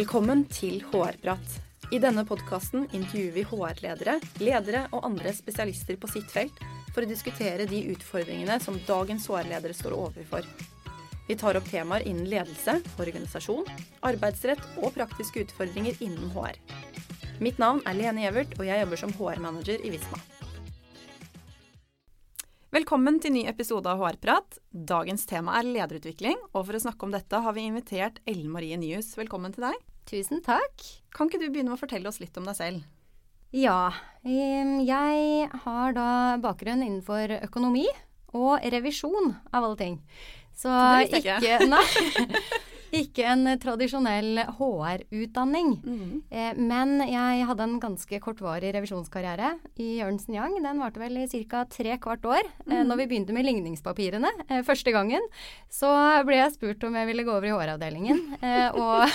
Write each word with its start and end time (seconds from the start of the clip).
Velkommen 0.00 0.46
til 0.48 0.78
HR-prat. 0.88 1.56
I 1.92 1.98
denne 2.00 2.22
podkasten 2.24 2.86
intervjuer 2.96 3.34
vi 3.34 3.42
HR-ledere, 3.44 4.14
ledere 4.40 4.86
og 4.96 5.04
andre 5.04 5.28
spesialister 5.36 5.98
på 6.00 6.08
sitt 6.08 6.30
felt 6.32 6.56
for 6.94 7.04
å 7.04 7.08
diskutere 7.10 7.66
de 7.68 7.82
utfordringene 7.92 8.56
som 8.64 8.78
dagens 8.86 9.26
HR-ledere 9.28 9.76
står 9.76 9.98
overfor. 9.98 10.48
Vi 11.28 11.36
tar 11.36 11.58
opp 11.60 11.68
temaer 11.68 12.06
innen 12.08 12.30
ledelse, 12.32 12.78
organisasjon, 12.96 13.68
arbeidsrett 14.08 14.62
og 14.80 14.94
praktiske 14.96 15.44
utfordringer 15.44 16.00
innen 16.00 16.32
HR. 16.32 16.56
Mitt 17.44 17.60
navn 17.60 17.84
er 17.84 18.00
Lene 18.00 18.24
Gjevert, 18.24 18.56
og 18.56 18.64
jeg 18.70 18.80
jobber 18.80 19.02
som 19.04 19.12
HR-manager 19.20 19.84
i 19.84 19.92
Visma. 19.98 20.22
Velkommen 22.72 23.20
til 23.20 23.36
ny 23.36 23.44
episode 23.52 23.90
av 23.90 24.00
HR-prat. 24.00 24.62
Dagens 24.70 25.28
tema 25.28 25.60
er 25.60 25.68
lederutvikling, 25.68 26.40
og 26.54 26.70
for 26.70 26.78
å 26.78 26.84
snakke 26.88 27.04
om 27.04 27.12
dette 27.12 27.44
har 27.44 27.58
vi 27.58 27.68
invitert 27.68 28.24
Ellen 28.24 28.48
Marie 28.48 28.80
Nyhus. 28.80 29.12
Velkommen 29.20 29.52
til 29.52 29.68
deg. 29.68 29.89
Tusen 30.08 30.40
takk. 30.44 30.86
Kan 31.14 31.28
ikke 31.28 31.40
du 31.42 31.48
begynne 31.50 31.72
med 31.72 31.78
å 31.78 31.82
fortelle 31.82 32.08
oss 32.10 32.20
litt 32.22 32.36
om 32.40 32.46
deg 32.48 32.56
selv? 32.58 32.86
Ja, 33.50 33.90
jeg 34.22 35.48
har 35.64 35.94
da 35.96 36.10
bakgrunn 36.38 36.84
innenfor 36.86 37.32
økonomi 37.40 37.88
og 38.30 38.62
revisjon, 38.62 39.32
av 39.50 39.64
alle 39.64 39.78
ting. 39.80 39.96
Så 40.54 40.70
det 40.70 41.08
visste 41.10 41.22
jeg 41.26 41.42
ikke. 41.42 41.66
Nei. 41.74 42.60
Ikke 42.96 43.26
en 43.30 43.46
tradisjonell 43.62 44.40
HR-utdanning. 44.58 45.70
Mm. 45.84 46.14
Eh, 46.26 46.56
men 46.58 46.96
jeg 47.06 47.46
hadde 47.46 47.66
en 47.66 47.76
ganske 47.82 48.20
kortvarig 48.22 48.72
revisjonskarriere 48.74 49.52
i 49.78 50.00
Jørnsen 50.00 50.34
Young. 50.34 50.56
Den 50.64 50.82
varte 50.82 51.02
vel 51.02 51.20
i 51.22 51.44
ca. 51.46 51.62
tre 51.70 51.96
kvart 52.02 52.26
år. 52.26 52.42
Eh, 52.42 52.66
mm. 52.66 52.74
Eh, 52.74 52.84
når 52.88 53.00
vi 53.02 53.06
begynte 53.12 53.36
med 53.36 53.46
ligningspapirene 53.46 54.32
eh, 54.48 54.64
første 54.66 54.94
gangen, 54.94 55.22
så 55.70 55.90
ble 56.26 56.40
jeg 56.40 56.56
spurt 56.56 56.82
om 56.86 56.98
jeg 56.98 57.10
ville 57.12 57.26
gå 57.26 57.34
over 57.36 57.46
i 57.46 57.54
HR-avdelingen. 57.54 58.22
Eh, 58.42 58.68
og 58.74 59.06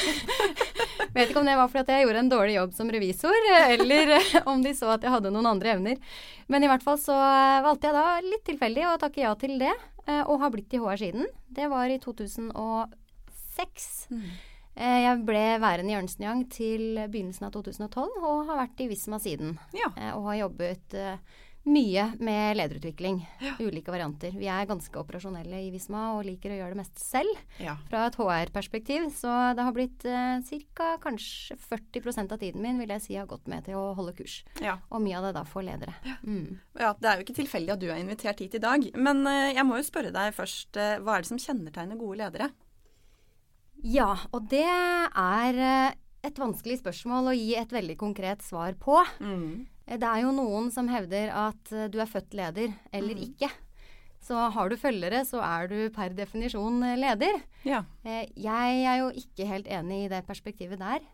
vet 1.16 1.30
ikke 1.30 1.44
om 1.44 1.52
det 1.52 1.60
var 1.60 1.72
fordi 1.72 2.00
jeg 2.00 2.08
gjorde 2.08 2.24
en 2.24 2.32
dårlig 2.32 2.58
jobb 2.58 2.76
som 2.80 2.92
revisor, 2.96 3.52
eh, 3.52 3.76
eller 3.76 4.16
om 4.52 4.64
de 4.64 4.76
så 4.78 4.96
at 4.96 5.04
jeg 5.04 5.16
hadde 5.18 5.36
noen 5.36 5.52
andre 5.52 5.76
evner. 5.76 6.20
Men 6.48 6.64
i 6.64 6.72
hvert 6.72 6.86
fall 6.86 7.00
så 7.02 7.16
valgte 7.66 7.90
jeg 7.90 7.98
da 7.98 8.08
litt 8.24 8.48
tilfeldig 8.48 8.88
å 8.88 9.00
takke 9.02 9.26
ja 9.26 9.36
til 9.40 9.58
det, 9.60 9.74
og 10.06 10.38
har 10.38 10.52
blitt 10.54 10.76
i 10.78 10.78
HR 10.78 11.00
siden. 11.02 11.24
Det 11.50 11.66
var 11.72 11.90
i 11.90 11.98
2014. 11.98 12.94
2006. 13.56 14.08
Mm. 14.12 14.28
Eh, 14.76 15.00
jeg 15.06 15.24
ble 15.28 15.44
værende 15.64 15.94
i 15.94 15.98
Ørnsenjang 15.98 16.46
til 16.52 17.00
begynnelsen 17.08 17.48
av 17.48 17.56
2012, 17.56 18.20
og 18.20 18.46
har 18.50 18.62
vært 18.66 18.84
i 18.84 18.90
Visma 18.92 19.20
siden. 19.24 19.58
Ja. 19.76 19.92
Eh, 19.96 20.12
og 20.18 20.28
har 20.30 20.42
jobbet 20.46 20.96
eh, 21.00 21.22
mye 21.66 22.04
med 22.20 22.58
lederutvikling. 22.60 23.22
Ja. 23.42 23.56
Ulike 23.60 23.94
varianter. 23.94 24.36
Vi 24.38 24.50
er 24.52 24.68
ganske 24.70 25.00
operasjonelle 25.00 25.64
i 25.66 25.72
Visma 25.74 26.12
og 26.14 26.26
liker 26.28 26.54
å 26.54 26.60
gjøre 26.60 26.76
det 26.76 26.80
mest 26.84 27.02
selv. 27.02 27.40
Ja. 27.64 27.78
Fra 27.90 28.04
et 28.10 28.18
HR-perspektiv. 28.20 29.08
Så 29.16 29.32
det 29.58 29.66
har 29.66 29.76
blitt 29.76 30.06
eh, 30.06 30.44
ca. 30.78 30.92
kanskje 31.02 31.58
40 31.58 32.22
av 32.28 32.38
tiden 32.42 32.62
min 32.62 32.82
vil 32.82 32.94
jeg 32.94 33.06
si 33.06 33.18
har 33.18 33.30
gått 33.30 33.50
med 33.52 33.66
til 33.66 33.80
å 33.80 33.94
holde 33.98 34.14
kurs. 34.18 34.42
Og 34.92 35.02
mye 35.02 35.18
av 35.18 35.30
det 35.30 35.34
da 35.40 35.46
for 35.50 35.66
ledere. 35.66 35.96
Mm. 36.22 36.60
Ja, 36.78 36.94
Det 37.00 37.10
er 37.10 37.18
jo 37.18 37.26
ikke 37.26 37.40
tilfeldig 37.42 37.74
at 37.78 37.82
du 37.82 37.90
er 37.90 38.04
invitert 38.04 38.44
hit 38.44 38.60
i 38.60 38.62
dag. 38.62 38.86
Men 38.94 39.26
eh, 39.32 39.56
jeg 39.56 39.66
må 39.66 39.80
jo 39.80 39.88
spørre 39.88 40.14
deg 40.14 40.36
først. 40.38 40.76
Eh, 40.78 41.00
hva 41.02 41.18
er 41.18 41.26
det 41.26 41.32
som 41.32 41.42
kjennetegner 41.42 41.98
gode 41.98 42.22
ledere? 42.22 42.52
Ja, 43.86 44.16
og 44.34 44.48
det 44.50 44.66
er 44.66 45.60
eh, 45.62 45.96
et 46.26 46.40
vanskelig 46.42 46.80
spørsmål 46.82 47.30
å 47.30 47.38
gi 47.38 47.54
et 47.60 47.74
veldig 47.74 47.98
konkret 48.02 48.42
svar 48.46 48.74
på. 48.82 48.98
Mm. 49.22 49.68
Eh, 49.86 50.00
det 50.02 50.10
er 50.10 50.24
jo 50.24 50.34
noen 50.34 50.72
som 50.74 50.90
hevder 50.90 51.30
at 51.30 51.74
eh, 51.74 51.88
du 51.94 52.00
er 52.02 52.10
født 52.10 52.34
leder 52.38 52.74
eller 52.96 53.20
mm. 53.20 53.26
ikke. 53.30 53.52
Så 54.26 54.48
har 54.56 54.72
du 54.72 54.78
følgere, 54.82 55.22
så 55.30 55.38
er 55.46 55.70
du 55.70 55.78
per 55.94 56.16
definisjon 56.18 56.82
leder. 56.98 57.44
Ja. 57.62 57.84
Jeg 58.02 58.80
er 58.90 59.04
jo 59.04 59.12
ikke 59.22 59.46
helt 59.46 59.70
enig 59.70 60.08
i 60.08 60.10
det 60.10 60.24
perspektivet 60.26 60.82
der. 60.82 61.06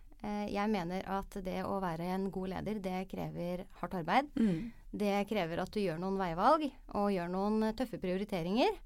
Jeg 0.47 0.69
mener 0.71 1.03
at 1.09 1.35
det 1.43 1.57
å 1.65 1.79
være 1.81 2.05
en 2.13 2.29
god 2.31 2.53
leder, 2.53 2.77
det 2.79 3.01
krever 3.11 3.65
hardt 3.81 3.97
arbeid. 3.99 4.29
Mm. 4.39 4.69
Det 4.95 5.25
krever 5.27 5.59
at 5.59 5.73
du 5.75 5.81
gjør 5.81 5.99
noen 5.99 6.21
veivalg 6.21 6.69
og 6.93 7.11
gjør 7.11 7.33
noen 7.33 7.73
tøffe 7.75 7.99
prioriteringer. 7.99 8.79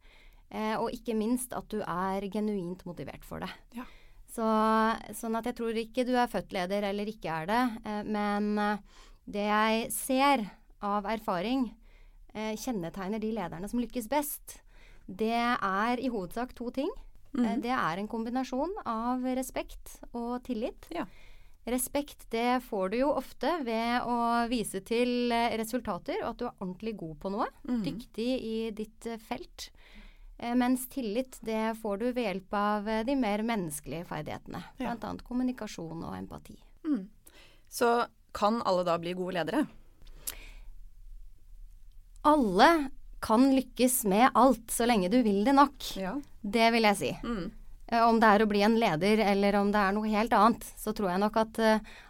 Eh, 0.54 0.76
og 0.78 0.94
ikke 0.94 1.16
minst 1.18 1.54
at 1.58 1.70
du 1.74 1.80
er 1.82 2.26
genuint 2.32 2.84
motivert 2.86 3.26
for 3.26 3.44
det. 3.44 3.50
Ja. 3.78 3.86
Så, 4.36 4.46
sånn 5.16 5.38
at 5.40 5.48
jeg 5.48 5.56
tror 5.62 5.78
ikke 5.80 6.04
du 6.08 6.16
er 6.20 6.32
født 6.32 6.54
leder 6.56 6.90
eller 6.90 7.08
ikke 7.08 7.32
er 7.32 7.50
det. 7.50 7.64
Eh, 7.88 8.02
men 8.04 8.52
eh, 8.60 9.02
det 9.32 9.48
jeg 9.48 9.90
ser 9.96 10.46
av 10.86 11.08
erfaring, 11.10 11.70
eh, 12.34 12.54
kjennetegner 12.60 13.22
de 13.24 13.32
lederne 13.38 13.70
som 13.72 13.80
lykkes 13.80 14.10
best. 14.12 14.60
Det 15.06 15.32
er 15.40 16.02
i 16.02 16.12
hovedsak 16.12 16.56
to 16.58 16.72
ting. 16.76 16.92
Mm. 17.36 17.60
det 17.60 17.72
er 17.76 18.00
en 18.00 18.08
kombinasjon 18.08 18.72
av 18.88 19.26
respekt 19.36 19.98
og 20.16 20.38
tillit. 20.46 20.86
Ja. 20.96 21.04
Respekt 21.68 22.22
det 22.32 22.62
får 22.64 22.94
du 22.94 22.96
jo 23.02 23.10
ofte 23.12 23.58
ved 23.68 24.08
å 24.08 24.46
vise 24.48 24.80
til 24.88 25.36
resultater, 25.60 26.22
og 26.22 26.30
at 26.30 26.40
du 26.40 26.46
er 26.46 26.54
ordentlig 26.54 26.94
god 27.02 27.18
på 27.20 27.34
noe. 27.34 27.50
Mm. 27.68 27.82
Dyktig 27.90 28.30
i 28.40 28.56
ditt 28.78 29.10
felt. 29.28 29.68
Eh, 30.38 30.56
mens 30.56 30.90
tillit 30.90 31.38
det 31.42 31.76
får 31.82 31.98
du 31.98 32.12
ved 32.12 32.24
hjelp 32.24 32.54
av 32.54 32.90
eh, 32.90 33.04
de 33.06 33.16
mer 33.16 33.44
menneskelige 33.44 34.06
ferdighetene. 34.10 34.64
Ja. 34.78 34.96
Bl.a. 34.96 35.16
kommunikasjon 35.24 36.04
og 36.04 36.18
empati. 36.18 36.58
Mm. 36.88 37.08
Så 37.72 38.06
kan 38.36 38.62
alle 38.68 38.84
da 38.88 38.98
bli 39.00 39.16
gode 39.16 39.38
ledere? 39.40 39.66
Alle 42.26 42.90
kan 43.24 43.48
lykkes 43.56 44.04
med 44.10 44.30
alt, 44.34 44.68
så 44.72 44.86
lenge 44.86 45.10
du 45.10 45.22
vil 45.24 45.46
det 45.46 45.56
nok. 45.56 45.92
Ja. 45.98 46.18
Det 46.42 46.68
vil 46.76 46.90
jeg 46.90 47.00
si. 47.00 47.14
Mm. 47.24 47.48
Eh, 47.88 48.04
om 48.04 48.20
det 48.20 48.34
er 48.34 48.44
å 48.44 48.50
bli 48.50 48.66
en 48.66 48.78
leder 48.82 49.24
eller 49.24 49.56
om 49.62 49.72
det 49.72 49.82
er 49.82 49.96
noe 49.96 50.12
helt 50.12 50.36
annet, 50.36 50.68
så 50.76 50.92
tror 50.94 51.14
jeg 51.14 51.24
nok 51.24 51.40
at 51.46 51.64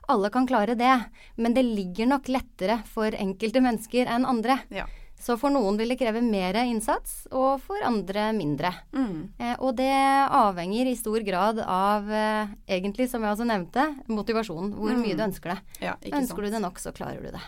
alle 0.09 0.34
kan 0.34 0.50
klare 0.50 0.74
det. 0.80 0.97
Men 1.38 1.53
det 1.53 1.68
ligger 1.68 2.09
nok 2.09 2.31
lettere 2.31 2.81
for 2.90 3.14
enkelte 3.14 3.62
mennesker 3.62 4.09
enn 4.09 4.25
andre. 4.25 4.64
Ja. 4.74 4.90
Så 5.25 5.40
for 5.41 5.50
noen 5.50 5.78
vil 5.80 5.90
det 5.90 5.97
kreve 5.97 6.22
mer 6.22 6.58
innsats, 6.62 7.24
og 7.34 7.58
for 7.66 7.81
andre 7.88 8.28
mindre. 8.38 8.69
Mm. 8.94 9.16
Eh, 9.41 9.56
og 9.58 9.74
det 9.80 9.90
avhenger 9.90 10.91
i 10.91 10.97
stor 11.00 11.25
grad 11.25 11.63
av, 11.66 12.12
eh, 12.13 12.53
egentlig 12.78 13.09
som 13.09 13.25
jeg 13.25 13.34
også 13.34 13.47
nevnte, 13.50 13.88
motivasjonen. 14.06 14.75
Hvor 14.78 14.94
mm. 14.94 15.02
mye 15.02 15.18
du 15.18 15.24
ønsker 15.25 15.56
det. 15.56 15.58
Ja, 15.88 15.96
ønsker 16.12 16.46
sant. 16.46 16.46
du 16.46 16.58
det 16.58 16.62
nok, 16.68 16.81
så 16.84 16.94
klarer 16.94 17.25
du 17.25 17.34
det. 17.34 17.41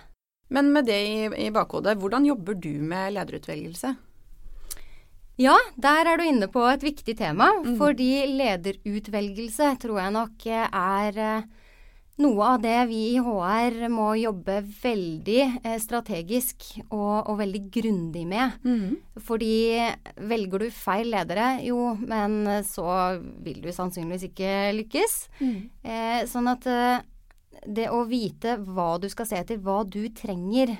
Men 0.50 0.72
med 0.74 0.90
det 0.90 0.98
i, 1.06 1.22
i 1.46 1.52
bakhodet, 1.54 2.00
hvordan 2.02 2.26
jobber 2.26 2.58
du 2.58 2.72
med 2.82 3.14
lederutvelgelse? 3.14 3.94
Ja, 5.38 5.54
der 5.78 6.10
er 6.10 6.18
du 6.18 6.26
inne 6.26 6.48
på 6.50 6.64
et 6.72 6.82
viktig 6.82 7.14
tema. 7.20 7.52
Mm. 7.62 7.76
Fordi 7.78 8.12
lederutvelgelse 8.40 9.76
tror 9.84 10.02
jeg 10.02 10.16
nok 10.18 10.50
er 10.56 11.22
eh, 11.28 11.66
noe 12.22 12.48
av 12.54 12.62
det 12.64 12.78
vi 12.90 13.02
i 13.12 13.20
HR 13.22 13.88
må 13.94 14.08
jobbe 14.18 14.60
veldig 14.66 15.42
eh, 15.62 15.76
strategisk 15.82 16.66
og, 16.88 17.28
og, 17.28 17.36
veldig 17.42 17.62
grundig 17.74 18.24
med. 18.30 18.58
Mm. 18.66 18.96
Fordi 19.28 19.54
velger 20.30 20.66
du 20.66 20.74
feil 20.74 21.12
ledere, 21.14 21.52
jo, 21.68 21.94
men 22.02 22.64
så 22.66 22.88
vil 23.46 23.62
du 23.62 23.70
sannsynligvis 23.74 24.32
ikke 24.32 24.56
lykkes. 24.80 25.20
Mm. 25.42 25.60
Eh, 25.84 26.20
sånn 26.30 26.50
at 26.54 26.66
eh, 26.72 27.06
det 27.68 27.90
å 27.94 28.04
vite 28.10 28.58
hva 28.66 28.96
du 29.02 29.10
skal 29.14 29.30
se 29.30 29.42
etter, 29.42 29.62
hva 29.62 29.84
du 29.86 30.04
trenger 30.16 30.74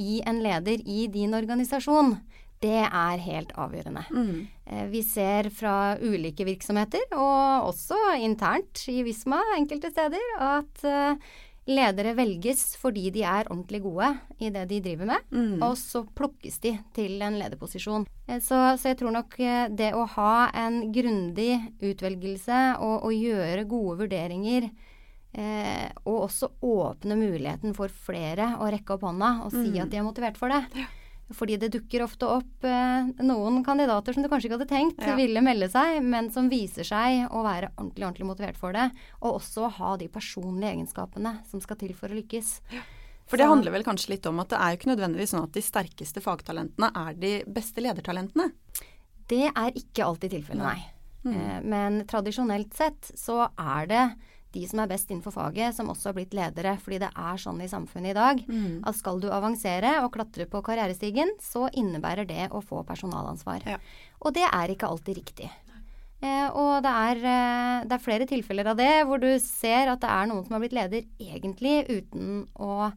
i 0.00 0.20
en 0.24 0.40
leder 0.44 0.80
i 0.88 1.06
din 1.12 1.34
organisasjon, 1.36 2.16
det 2.62 2.84
er 2.86 3.24
helt 3.24 3.52
avgjørende. 3.58 4.04
Mm. 4.14 4.36
Eh, 4.72 4.86
vi 4.86 5.02
ser 5.02 5.50
fra 5.50 5.96
ulike 6.00 6.46
virksomheter, 6.48 7.04
og 7.12 7.72
også 7.72 7.98
internt 8.22 8.84
i 8.88 9.02
Visma 9.04 9.40
enkelte 9.56 9.90
steder, 9.92 10.22
at 10.40 10.84
eh, 10.88 11.32
ledere 11.68 12.14
velges 12.18 12.72
fordi 12.80 13.10
de 13.14 13.22
er 13.22 13.46
ordentlig 13.50 13.82
gode 13.84 14.08
i 14.42 14.50
det 14.54 14.64
de 14.70 14.80
driver 14.82 15.12
med, 15.12 15.26
mm. 15.30 15.58
og 15.62 15.76
så 15.78 16.02
plukkes 16.18 16.58
de 16.64 16.74
til 16.96 17.20
en 17.22 17.36
lederposisjon. 17.40 18.06
Eh, 18.28 18.40
så, 18.40 18.62
så, 18.78 18.92
jeg 18.92 19.02
tror 19.02 19.14
nok 19.18 19.36
det 19.76 19.92
å 19.98 20.06
ha 20.16 20.48
en 20.64 20.86
grundig 20.94 21.52
utvelgelse 21.82 22.62
og, 22.80 22.96
og 23.10 23.12
gjøre 23.18 23.68
gode 23.68 24.00
vurderinger 24.04 24.70
eh, 24.70 25.86
og 26.06 26.24
også 26.30 26.54
åpne 26.64 27.20
muligheten 27.20 27.76
for 27.76 27.92
flere 27.92 28.54
å 28.62 28.72
rekke 28.72 28.96
opp 28.96 29.06
hånda 29.10 29.36
og 29.44 29.54
si 29.54 29.68
mm. 29.74 29.78
at 29.84 29.92
de 29.92 30.00
er 30.00 30.08
motivert 30.08 30.40
for 30.40 30.54
det. 30.54 30.64
Ja 30.78 30.90
fordi 31.32 31.56
det 31.56 31.70
dukker 31.72 32.04
ofte 32.04 32.28
opp 32.28 32.66
eh, 32.68 33.10
noen 33.24 33.62
kandidater 33.64 34.14
som 34.14 34.24
du 34.24 34.28
kanskje 34.28 34.50
ikke 34.50 34.58
hadde 34.58 34.70
tenkt 34.72 35.04
ja. 35.04 35.14
ville 35.16 35.42
melde 35.44 35.68
seg, 35.72 36.00
men 36.04 36.30
som 36.34 36.50
viser 36.52 36.86
seg 36.86 37.28
å 37.32 37.44
være 37.46 37.70
ordentlig, 37.76 38.04
ordentlig 38.04 38.28
motivert 38.28 38.58
for 38.60 38.76
det. 38.76 38.88
Og 39.22 39.38
også 39.38 39.70
ha 39.78 39.94
de 40.00 40.10
personlige 40.12 40.74
egenskapene 40.74 41.38
som 41.48 41.62
skal 41.64 41.78
til 41.80 41.94
for 41.96 42.12
å 42.12 42.18
lykkes. 42.18 42.56
Ja. 42.74 42.82
For 43.30 43.40
det 43.40 43.48
handler 43.48 43.72
vel 43.72 43.86
kanskje 43.86 44.12
litt 44.12 44.26
om 44.28 44.42
at 44.42 44.50
det 44.52 44.58
er 44.60 44.72
jo 44.72 44.80
ikke 44.80 44.90
nødvendigvis 44.90 45.30
sånn 45.32 45.46
at 45.46 45.54
de 45.54 45.62
sterkeste 45.64 46.20
fagtalentene 46.20 46.90
er 47.00 47.14
de 47.16 47.30
beste 47.48 47.80
ledertalentene? 47.80 48.50
Det 49.30 49.46
er 49.48 49.78
ikke 49.78 50.04
alltid 50.04 50.34
tilfellet, 50.34 50.66
nei. 50.66 50.82
Mm. 51.22 51.34
Eh, 51.38 51.58
men 51.72 52.02
tradisjonelt 52.10 52.74
sett 52.76 53.12
så 53.16 53.46
er 53.56 53.88
det 53.88 54.04
de 54.52 54.62
som 54.68 54.82
er 54.82 54.90
best 54.90 55.10
innenfor 55.10 55.34
faget, 55.34 55.76
som 55.76 55.90
også 55.92 56.10
har 56.10 56.16
blitt 56.18 56.36
ledere. 56.36 56.76
Fordi 56.82 57.00
det 57.02 57.10
er 57.10 57.40
sånn 57.40 57.62
i 57.64 57.70
samfunnet 57.70 58.12
i 58.12 58.18
dag 58.18 58.44
mm. 58.46 58.82
at 58.88 58.98
skal 58.98 59.20
du 59.22 59.28
avansere 59.32 59.98
og 60.04 60.12
klatre 60.16 60.48
på 60.50 60.62
karrierestigen, 60.64 61.34
så 61.42 61.68
innebærer 61.72 62.28
det 62.28 62.48
å 62.52 62.62
få 62.64 62.84
personalansvar. 62.88 63.66
Ja. 63.68 63.80
Og 64.22 64.36
det 64.36 64.46
er 64.48 64.74
ikke 64.74 64.90
alltid 64.92 65.22
riktig. 65.22 65.50
Eh, 66.22 66.48
og 66.54 66.84
det 66.84 66.90
er, 66.90 67.22
eh, 67.26 67.78
det 67.88 67.96
er, 67.96 68.02
flere 68.02 68.28
tilfeller 68.30 68.68
av 68.70 68.78
det 68.78 68.92
hvor 69.08 69.18
du 69.18 69.32
ser 69.42 69.90
at 69.90 70.04
det 70.04 70.10
er 70.12 70.28
noen 70.30 70.44
som 70.46 70.54
har 70.54 70.62
blitt 70.62 70.76
leder 70.76 71.08
egentlig 71.18 71.80
uten 71.88 72.44
å 72.54 72.92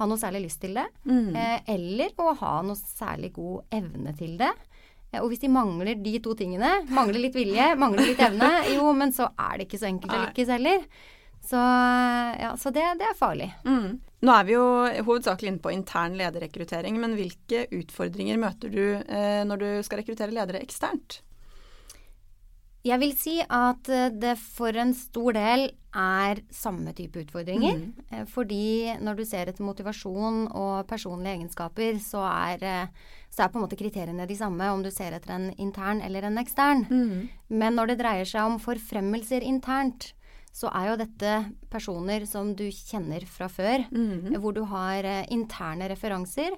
ha 0.00 0.06
noe 0.08 0.20
særlig 0.20 0.46
lyst 0.46 0.62
til 0.62 0.78
det. 0.78 0.86
Mm. 1.04 1.36
Eh, 1.36 1.58
eller 1.74 2.14
å 2.24 2.32
ha 2.40 2.54
noe 2.64 2.78
særlig 2.80 3.34
god 3.36 3.76
evne 3.76 4.14
til 4.16 4.38
det. 4.40 4.52
Og 5.18 5.30
hvis 5.32 5.42
de 5.42 5.50
mangler 5.50 5.96
de 5.98 6.18
to 6.22 6.36
tingene, 6.38 6.68
mangler 6.94 7.24
litt 7.24 7.34
vilje, 7.34 7.72
mangler 7.80 8.12
litt 8.12 8.20
evne, 8.22 8.50
jo, 8.76 8.92
men 8.94 9.14
så 9.14 9.32
er 9.34 9.58
det 9.58 9.66
ikke 9.66 9.80
så 9.80 9.88
enkelt 9.90 10.14
å 10.14 10.20
lykkes 10.28 10.52
heller. 10.54 10.84
Så, 11.40 11.56
ja, 11.56 12.52
så 12.60 12.70
det, 12.70 12.84
det, 13.00 13.08
er 13.08 13.16
farlig. 13.18 13.48
Mm. 13.64 13.96
Nå 14.20 14.34
er 14.36 14.46
vi 14.46 14.54
jo 14.54 14.64
hovedsakelig 15.08 15.54
inne 15.54 15.64
på 15.64 15.72
intern 15.72 16.14
lederrekruttering, 16.20 17.00
men 17.00 17.16
hvilke 17.18 17.64
utfordringer 17.74 18.38
møter 18.38 18.70
du 18.70 18.84
eh, 19.00 19.40
når 19.48 19.62
du 19.62 19.68
skal 19.86 20.02
rekruttere 20.02 20.36
ledere 20.36 20.60
eksternt? 20.62 21.22
Jeg 22.86 22.96
vil 23.02 23.12
si 23.18 23.36
at 23.44 23.88
eh, 23.92 24.08
det 24.16 24.36
for 24.40 24.76
en 24.80 24.92
stor 24.96 25.36
del 25.36 25.66
er 25.90 26.40
samme 26.54 26.94
type 26.96 27.20
utfordringer. 27.26 27.76
Mm. 27.76 28.04
Eh, 28.08 28.22
fordi 28.30 28.94
når 29.04 29.18
du 29.18 29.24
ser 29.28 29.50
etter 29.50 29.66
motivasjon 29.66 30.46
og 30.48 30.86
personlige 30.88 31.36
egenskaper, 31.36 31.98
så 32.00 32.24
er, 32.30 32.64
eh, 32.64 33.10
så 33.28 33.44
er, 33.44 33.52
på 33.52 33.60
en 33.60 33.66
måte 33.66 33.78
kriteriene 33.80 34.28
de 34.28 34.38
samme 34.38 34.70
om 34.72 34.84
du 34.84 34.90
ser 34.94 35.16
etter 35.16 35.34
en 35.36 35.50
intern 35.60 36.00
eller 36.06 36.28
en 36.28 36.40
ekstern. 36.40 36.86
Mm. 36.88 37.28
Men 37.52 37.76
når 37.76 37.92
det 37.92 38.00
dreier 38.00 38.32
seg 38.32 38.48
om 38.48 38.56
forfremmelser 38.62 39.44
internt, 39.44 40.14
så 40.50 40.72
er 40.74 40.88
jo 40.88 40.98
dette 40.98 41.34
personer 41.70 42.24
som 42.26 42.54
du 42.58 42.64
kjenner 42.74 43.22
fra 43.28 43.46
før, 43.52 43.84
mm. 43.92 44.40
hvor 44.40 44.56
du 44.56 44.64
har 44.66 45.06
interne 45.30 45.86
referanser. 45.92 46.56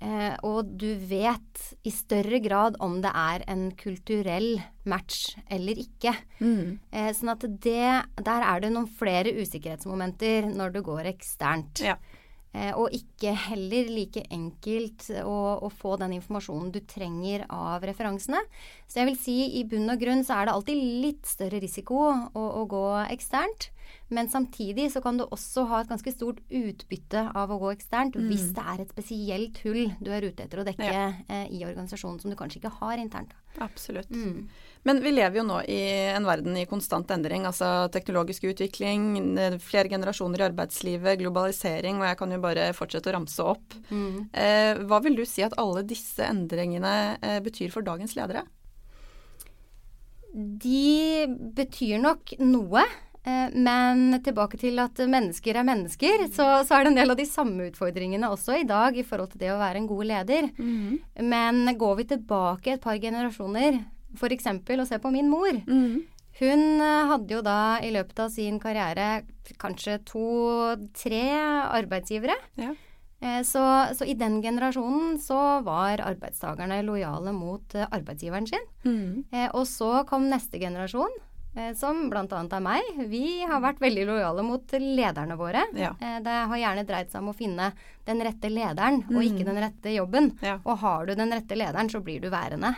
Eh, 0.00 0.34
og 0.48 0.70
du 0.80 0.88
vet 1.10 1.64
i 1.84 1.90
større 1.92 2.38
grad 2.40 2.78
om 2.80 3.00
det 3.04 3.10
er 3.12 3.44
en 3.52 3.66
kulturell 3.76 4.54
match 4.88 5.34
eller 5.52 5.76
ikke. 5.82 6.14
Mm. 6.40 6.78
Eh, 6.88 7.10
sånn 7.16 7.34
at 7.34 7.44
det 7.44 7.90
Der 8.24 8.46
er 8.46 8.62
det 8.64 8.72
noen 8.72 8.88
flere 8.88 9.34
usikkerhetsmomenter 9.36 10.48
når 10.48 10.72
du 10.72 10.80
går 10.86 11.10
eksternt. 11.12 11.84
Ja. 11.84 11.98
Eh, 12.50 12.72
og 12.74 12.90
ikke 12.90 13.30
heller 13.46 13.90
like 13.94 14.24
enkelt 14.34 15.06
å, 15.22 15.34
å, 15.62 15.68
få 15.70 15.94
den 16.00 16.16
informasjonen 16.16 16.72
du 16.74 16.80
trenger 16.82 17.44
av 17.46 17.84
referansene. 17.86 18.40
Så 18.90 18.98
jeg 18.98 19.10
vil 19.12 19.18
si 19.22 19.36
i 19.60 19.62
bunn 19.70 19.92
og 19.92 20.00
grunn 20.02 20.24
så 20.26 20.40
er 20.40 20.48
det 20.48 20.56
alltid 20.56 20.80
litt 21.04 21.30
større 21.30 21.60
risiko 21.62 22.00
å, 22.10 22.42
å 22.62 22.64
gå 22.70 22.86
eksternt. 23.06 23.70
Men 24.10 24.26
samtidig 24.30 24.88
så 24.90 25.02
kan 25.02 25.18
du 25.18 25.24
også 25.28 25.64
ha 25.70 25.80
et 25.82 25.90
ganske 25.90 26.12
stort 26.14 26.40
utbytte 26.50 27.22
av 27.38 27.52
å 27.54 27.58
gå 27.62 27.70
eksternt 27.76 28.18
mm. 28.18 28.26
hvis 28.30 28.48
det 28.56 28.66
er 28.72 28.82
et 28.82 28.94
spesielt 28.94 29.60
hull 29.62 29.84
du 30.02 30.10
er 30.10 30.26
ute 30.26 30.46
etter 30.46 30.62
å 30.62 30.66
dekke 30.66 30.90
ja. 30.90 31.06
eh, 31.30 31.46
i 31.54 31.62
organisasjonen 31.66 32.18
som 32.22 32.32
du 32.32 32.38
kanskje 32.38 32.58
ikke 32.58 32.74
har 32.80 32.98
internt. 32.98 33.34
Absolutt. 33.58 34.10
Mm. 34.10 34.48
Men 34.82 35.00
vi 35.04 35.10
lever 35.12 35.40
jo 35.40 35.44
nå 35.44 35.58
i 35.68 35.80
en 36.14 36.24
verden 36.24 36.56
i 36.56 36.66
konstant 36.68 37.10
endring. 37.12 37.44
Altså 37.48 37.90
teknologisk 37.92 38.46
utvikling, 38.48 39.10
flere 39.60 39.90
generasjoner 39.92 40.40
i 40.40 40.46
arbeidslivet, 40.48 41.18
globalisering, 41.20 42.00
og 42.00 42.08
jeg 42.08 42.20
kan 42.22 42.32
jo 42.32 42.40
bare 42.40 42.70
fortsette 42.76 43.10
å 43.10 43.16
ramse 43.18 43.44
opp. 43.44 43.76
Mm. 43.90 44.30
Eh, 44.32 44.80
hva 44.88 45.02
vil 45.04 45.18
du 45.18 45.26
si 45.28 45.44
at 45.44 45.58
alle 45.60 45.84
disse 45.84 46.24
endringene 46.24 46.94
eh, 47.20 47.38
betyr 47.44 47.74
for 47.74 47.84
dagens 47.84 48.16
ledere? 48.16 48.46
De 50.32 51.26
betyr 51.56 52.00
nok 52.00 52.36
noe. 52.40 52.86
Eh, 53.20 53.52
men 53.52 54.14
tilbake 54.24 54.56
til 54.60 54.80
at 54.80 54.96
mennesker 54.96 55.58
er 55.60 55.66
mennesker, 55.66 56.26
så, 56.32 56.46
så, 56.64 56.76
er 56.76 56.86
det 56.86 56.92
en 56.92 57.00
del 57.02 57.12
av 57.12 57.18
de 57.18 57.26
samme 57.28 57.68
utfordringene 57.68 58.30
også 58.32 58.62
i 58.62 58.68
dag 58.68 58.96
i 58.96 59.04
forhold 59.04 59.34
til 59.34 59.42
det 59.42 59.52
å 59.52 59.60
være 59.60 59.82
en 59.82 59.90
god 59.90 60.08
leder. 60.08 60.48
Mm. 60.56 61.00
Men 61.28 61.74
går 61.80 61.98
vi 62.00 62.08
tilbake 62.14 62.76
et 62.76 62.84
par 62.84 63.00
generasjoner, 63.02 63.82
f.eks. 64.16 64.48
å 64.48 64.88
se 64.88 65.00
på 65.02 65.12
min 65.12 65.28
mor. 65.30 65.52
Mm. 65.68 66.00
Hun 66.40 66.62
eh, 66.80 67.08
hadde 67.12 67.36
jo 67.36 67.42
da 67.44 67.60
i 67.84 67.92
løpet 67.92 68.24
av 68.24 68.32
sin 68.32 68.60
karriere 68.62 69.26
kanskje 69.60 69.98
to-tre 70.08 71.26
arbeidsgivere. 71.76 72.38
Ja. 72.56 72.72
Eh, 73.20 73.42
så, 73.44 73.62
så, 73.98 74.06
i 74.08 74.16
den 74.16 74.40
generasjonen 74.40 75.18
så 75.20 75.60
var 75.66 76.00
arbeidstakerne 76.08 76.80
lojale 76.88 77.36
mot 77.36 77.76
arbeidsgiveren 77.84 78.48
sin. 78.48 78.64
Mm. 78.88 79.26
Og 79.50 79.66
så 79.68 79.98
kom 80.08 80.30
neste 80.32 80.62
generasjon, 80.62 81.20
som 81.74 82.04
bl.a. 82.10 82.22
er 82.22 82.62
meg. 82.62 82.94
Vi 83.10 83.42
har 83.42 83.62
vært 83.62 83.80
veldig 83.82 84.06
lojale 84.06 84.44
mot 84.46 84.72
lederne 84.78 85.36
våre. 85.38 85.64
Ja. 85.74 85.92
Eh, 85.98 86.20
det 86.22 86.36
har 86.52 86.62
gjerne 86.62 86.86
dreid 86.86 87.10
seg 87.10 87.24
om 87.24 87.32
å 87.32 87.36
finne 87.36 87.72
den 88.06 88.22
rette 88.22 88.50
lederen, 88.52 89.02
mm. 89.02 89.16
og 89.16 89.26
ikke 89.26 89.46
den 89.48 89.60
rette 89.64 89.94
jobben. 89.96 90.32
Ja. 90.46 90.60
Og 90.62 90.78
har 90.84 91.06
du 91.08 91.14
den 91.18 91.34
rette 91.34 91.58
lederen, 91.58 91.90
så 91.90 92.02
blir 92.04 92.22
du 92.22 92.30
værende. 92.30 92.76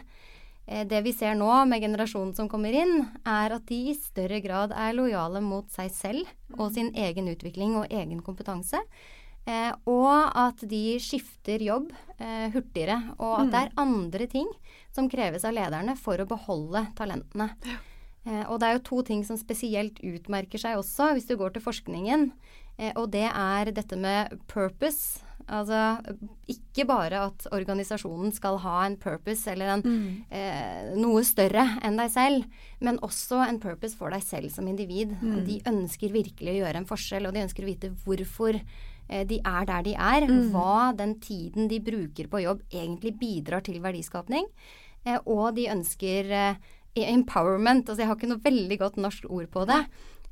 Eh, 0.65 0.87
det 0.89 1.03
vi 1.05 1.13
ser 1.13 1.37
nå 1.37 1.51
med 1.69 1.85
generasjonen 1.85 2.33
som 2.39 2.49
kommer 2.49 2.73
inn, 2.73 3.05
er 3.29 3.59
at 3.59 3.69
de 3.69 3.83
i 3.93 3.99
større 3.99 4.41
grad 4.45 4.73
er 4.73 4.97
lojale 4.97 5.45
mot 5.45 5.69
seg 5.73 5.93
selv 5.93 6.57
og 6.57 6.73
sin 6.73 6.95
egen 6.97 7.29
utvikling 7.33 7.77
og 7.77 7.93
egen 7.93 8.25
kompetanse. 8.25 8.81
og 9.91 10.37
at 10.39 10.61
de 10.71 11.01
skifter 11.03 11.59
jobb 11.59 11.89
hurtigere. 12.55 13.01
Og 13.19 13.41
at 13.41 13.49
mm. 13.49 13.51
det 13.51 13.59
er 13.59 13.73
andre 13.83 14.27
ting 14.31 14.53
som 14.95 15.09
kreves 15.11 15.43
av 15.45 15.57
lederne 15.57 15.97
for 15.99 16.15
å 16.23 16.29
beholde 16.31 16.87
talentene. 16.95 17.49
Ja. 17.67 17.81
Eh, 18.25 18.45
og 18.47 18.61
det 18.63 18.69
er 18.69 18.79
jo 18.79 18.87
to 18.87 19.03
ting 19.07 19.25
som 19.27 19.39
spesielt 19.41 19.99
utmerker 20.05 20.61
seg 20.61 20.79
også, 20.79 21.13
hvis 21.17 21.29
du 21.31 21.37
går 21.41 21.57
til 21.57 21.65
forskningen. 21.65 22.31
Eh, 22.79 22.93
og 22.95 23.11
det 23.15 23.29
er 23.29 23.73
dette 23.75 23.99
med 23.99 24.37
purpose. 24.51 25.23
Altså 25.51 25.99
ikke 26.51 26.85
bare 26.87 27.25
at 27.27 27.47
organisasjonen 27.53 28.31
skal 28.35 28.61
ha 28.63 28.85
en 28.87 28.95
purpose 29.01 29.51
eller 29.51 29.73
en, 29.75 29.83
mm. 29.83 30.05
eh, 30.31 30.93
noe 31.01 31.25
større 31.27 31.65
enn 31.83 31.99
deg 31.99 32.13
selv, 32.15 32.47
men 32.81 33.01
også 33.03 33.43
en 33.49 33.59
purpose 33.63 33.99
for 33.99 34.15
deg 34.15 34.23
selv 34.25 34.53
som 34.55 34.69
individ. 34.71 35.17
Mm. 35.21 35.41
De 35.49 35.59
ønsker 35.73 36.15
virkelig 36.15 36.55
å 36.55 36.59
gjøre 36.61 36.83
en 36.83 36.89
forskjell, 36.89 37.27
og 37.27 37.35
de 37.35 37.43
ønsker 37.47 37.67
å 37.67 37.71
vite 37.73 37.93
hvorfor 38.05 38.61
eh, 38.61 39.25
de 39.29 39.41
er 39.43 39.67
der 39.73 39.89
de 39.89 39.97
er. 39.99 40.29
Mm. 40.31 40.45
Hva 40.55 40.93
den 40.99 41.17
tiden 41.23 41.69
de 41.73 41.83
bruker 41.83 42.31
på 42.31 42.45
jobb 42.45 42.63
egentlig 42.71 43.17
bidrar 43.19 43.67
til 43.67 43.83
verdiskapning. 43.83 44.47
Eh, 45.03 45.19
og 45.27 45.57
de 45.59 45.67
ønsker 45.75 46.31
empowerment. 46.95 47.89
Altså 47.89 48.05
jeg 48.05 48.11
har 48.11 48.19
ikke 48.19 48.33
noe 48.33 48.45
veldig 48.45 48.79
godt 48.83 48.99
norsk 49.01 49.31
ord 49.31 49.49
på 49.53 49.65
det. 49.71 49.81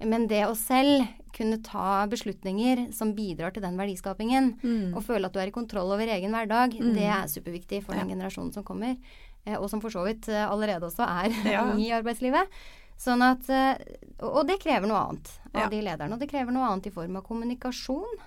Men 0.01 0.27
det 0.31 0.47
å 0.49 0.57
selv 0.57 1.05
kunne 1.37 1.61
ta 1.65 2.07
beslutninger 2.11 2.87
som 2.97 3.13
bidrar 3.17 3.53
til 3.55 3.65
den 3.65 3.77
verdiskapingen, 3.79 4.55
mm. 4.63 4.95
og 4.97 5.05
føle 5.05 5.29
at 5.29 5.35
du 5.35 5.41
er 5.43 5.51
i 5.51 5.55
kontroll 5.55 5.93
over 5.93 6.09
egen 6.09 6.33
hverdag, 6.35 6.75
mm. 6.81 6.93
det 6.97 7.05
er 7.07 7.29
superviktig 7.31 7.83
for 7.85 7.99
den 7.99 8.09
generasjonen 8.15 8.55
som 8.55 8.65
kommer. 8.67 8.97
Eh, 9.45 9.57
og 9.57 9.69
som 9.73 9.83
for 9.83 9.93
så 9.93 10.05
vidt 10.09 10.29
eh, 10.33 10.45
allerede 10.45 10.89
også 10.89 11.07
er 11.07 11.37
ja. 11.55 11.65
i 11.77 11.91
arbeidslivet. 11.97 12.61
Sånn 13.01 13.25
at, 13.25 13.47
eh, 13.49 13.81
og 14.29 14.43
det 14.49 14.59
krever 14.61 14.89
noe 14.89 15.05
annet 15.07 15.31
av 15.55 15.67
ja. 15.67 15.69
de 15.73 15.83
lederne. 15.85 16.17
Og 16.17 16.21
det 16.21 16.29
krever 16.33 16.53
noe 16.57 16.69
annet 16.69 16.91
i 16.91 16.95
form 16.95 17.17
av 17.21 17.25
kommunikasjon. 17.27 18.19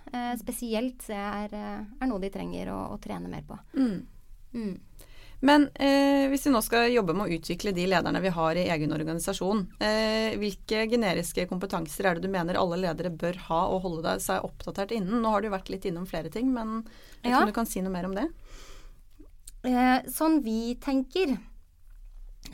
spesielt 0.41 1.05
er, 1.13 1.53
er 1.53 2.09
noe 2.09 2.21
de 2.21 2.31
trenger 2.33 2.73
å, 2.73 2.79
å 2.95 2.97
trene 3.01 3.29
mer 3.29 3.45
på. 3.47 3.57
Mm. 3.77 4.79
Men 5.43 5.65
eh, 5.75 6.29
hvis 6.31 6.45
vi 6.47 6.53
nå 6.53 6.61
skal 6.63 6.87
jobbe 6.93 7.15
med 7.17 7.27
å 7.27 7.35
utvikle 7.35 7.73
de 7.75 7.83
lederne 7.91 8.21
vi 8.23 8.31
har 8.31 8.55
i 8.55 8.67
egen 8.71 8.93
organisasjon, 8.95 9.65
eh, 9.83 10.37
hvilke 10.39 10.85
generiske 10.87 11.43
kompetanser 11.49 12.07
er 12.07 12.15
det 12.15 12.23
du 12.23 12.31
mener 12.31 12.59
alle 12.59 12.79
ledere 12.79 13.11
bør 13.11 13.41
ha 13.49 13.63
og 13.73 13.83
holde 13.83 14.15
seg 14.23 14.45
oppdatert 14.47 14.93
innen? 14.95 15.19
Nå 15.19 15.33
har 15.33 15.43
du 15.43 15.49
vært 15.51 15.71
litt 15.73 15.87
innom 15.89 16.07
flere 16.07 16.31
ting, 16.31 16.53
men 16.55 16.85
jeg 17.19 17.33
ja. 17.33 17.41
tror 17.41 17.51
du 17.51 17.57
kan 17.57 17.67
si 17.67 17.83
noe 17.83 17.91
mer 17.91 18.07
om 18.07 18.15
det? 18.15 18.29
Eh, 19.67 20.07
sånn 20.15 20.39
vi 20.47 20.77
tenker, 20.79 21.35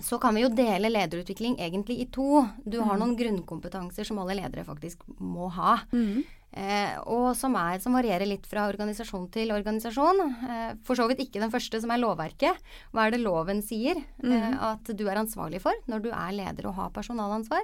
så 0.02 0.18
kan 0.22 0.34
vi 0.34 0.48
jo 0.48 0.50
dele 0.50 0.90
lederutvikling 0.90 1.60
egentlig 1.62 2.00
i 2.02 2.10
to. 2.10 2.42
Du 2.66 2.80
har 2.82 2.98
mm. 2.98 3.04
noen 3.04 3.16
grunnkompetanser 3.22 4.10
som 4.10 4.22
alle 4.22 4.40
ledere 4.42 4.66
faktisk 4.66 5.06
må 5.22 5.54
ha. 5.54 5.78
Mm. 5.94 6.26
Eh, 6.60 6.98
og 7.08 7.30
som, 7.40 7.56
er, 7.56 7.80
som, 7.80 7.96
varierer 7.96 8.28
litt 8.28 8.48
fra 8.50 8.66
organisasjon 8.68 9.30
til 9.32 9.54
organisasjon. 9.56 10.26
Eh, 10.28 10.74
for 10.86 11.00
så 11.00 11.08
vidt 11.08 11.24
ikke 11.24 11.44
den 11.44 11.54
første, 11.54 11.80
som 11.80 11.94
er 11.94 12.02
lovverket. 12.02 12.60
Hva 12.92 13.08
er 13.08 13.16
det 13.16 13.24
loven 13.24 13.64
sier 13.66 14.02
mm. 14.20 14.36
eh, 14.36 14.60
at 14.74 14.92
du 14.92 15.06
er 15.08 15.22
ansvarlig 15.22 15.64
for 15.64 15.78
når 15.92 16.04
du 16.04 16.12
er 16.12 16.36
leder 16.36 16.68
og 16.70 16.78
har 16.82 16.94
personalansvar? 16.96 17.64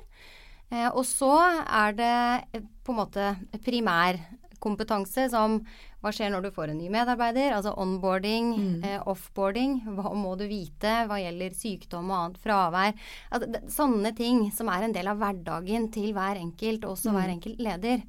Eh, 0.71 0.87
og 0.89 1.03
så 1.07 1.33
er 1.65 1.97
det 1.97 2.15
eh, 2.55 2.63
på 2.85 2.93
en 2.93 3.01
måte 3.03 3.33
primærkompetanse 3.65 5.27
som 5.33 5.59
hva 6.05 6.11
skjer 6.13 6.29
når 6.29 6.45
du 6.45 6.51
får 6.53 6.69
en 6.69 6.77
ny 6.77 6.91
medarbeider? 6.93 7.55
Altså 7.55 7.73
onboarding, 7.81 8.51
mm. 8.53 8.83
Eh, 8.85 8.99
offboarding. 9.09 9.79
Hva 9.97 10.13
må 10.13 10.35
du 10.37 10.45
vite 10.49 10.99
hva 11.09 11.17
gjelder 11.17 11.57
sykdom 11.57 12.11
og 12.11 12.19
annet 12.19 12.39
fravær? 12.43 12.93
Altså, 13.33 13.65
sånne 13.73 14.13
ting 14.17 14.45
som 14.53 14.69
er 14.69 14.85
en 14.85 14.93
del 14.93 15.09
av 15.09 15.19
hverdagen 15.21 15.89
til 15.93 16.13
hver 16.13 16.37
enkelt, 16.41 16.85
også 16.85 17.09
mm. 17.09 17.17
hver 17.17 17.35
enkelt 17.35 17.65
leder. 17.67 18.05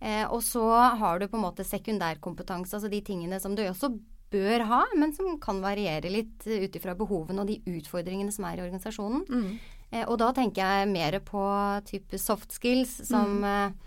Eh, 0.00 0.24
og 0.26 0.42
så 0.46 0.66
har 1.00 1.18
du 1.18 1.26
på 1.28 1.38
en 1.38 1.46
måte 1.48 1.66
sekundærkompetanse, 1.66 2.76
altså 2.76 2.92
de 2.92 3.02
tingene 3.02 3.40
som 3.42 3.56
du 3.58 3.64
også 3.66 3.92
bør 4.30 4.64
ha, 4.68 4.82
men 4.96 5.12
som 5.16 5.38
kan 5.40 5.62
variere 5.64 6.12
litt 6.12 6.46
ut 6.46 6.76
ifra 6.76 6.94
behovene 6.98 7.42
og 7.42 7.50
de 7.50 7.58
utfordringene 7.78 8.32
som 8.34 8.46
er 8.48 8.60
i 8.60 8.64
organisasjonen. 8.66 9.24
Mm. 9.28 9.76
Eh, 9.90 10.04
og 10.04 10.18
da 10.20 10.32
tenker 10.36 10.64
jeg 10.64 10.90
mer 10.92 11.20
på 11.24 11.44
type 11.88 12.20
soft 12.20 12.52
skills 12.52 12.98
som 13.08 13.38
mm. 13.40 13.78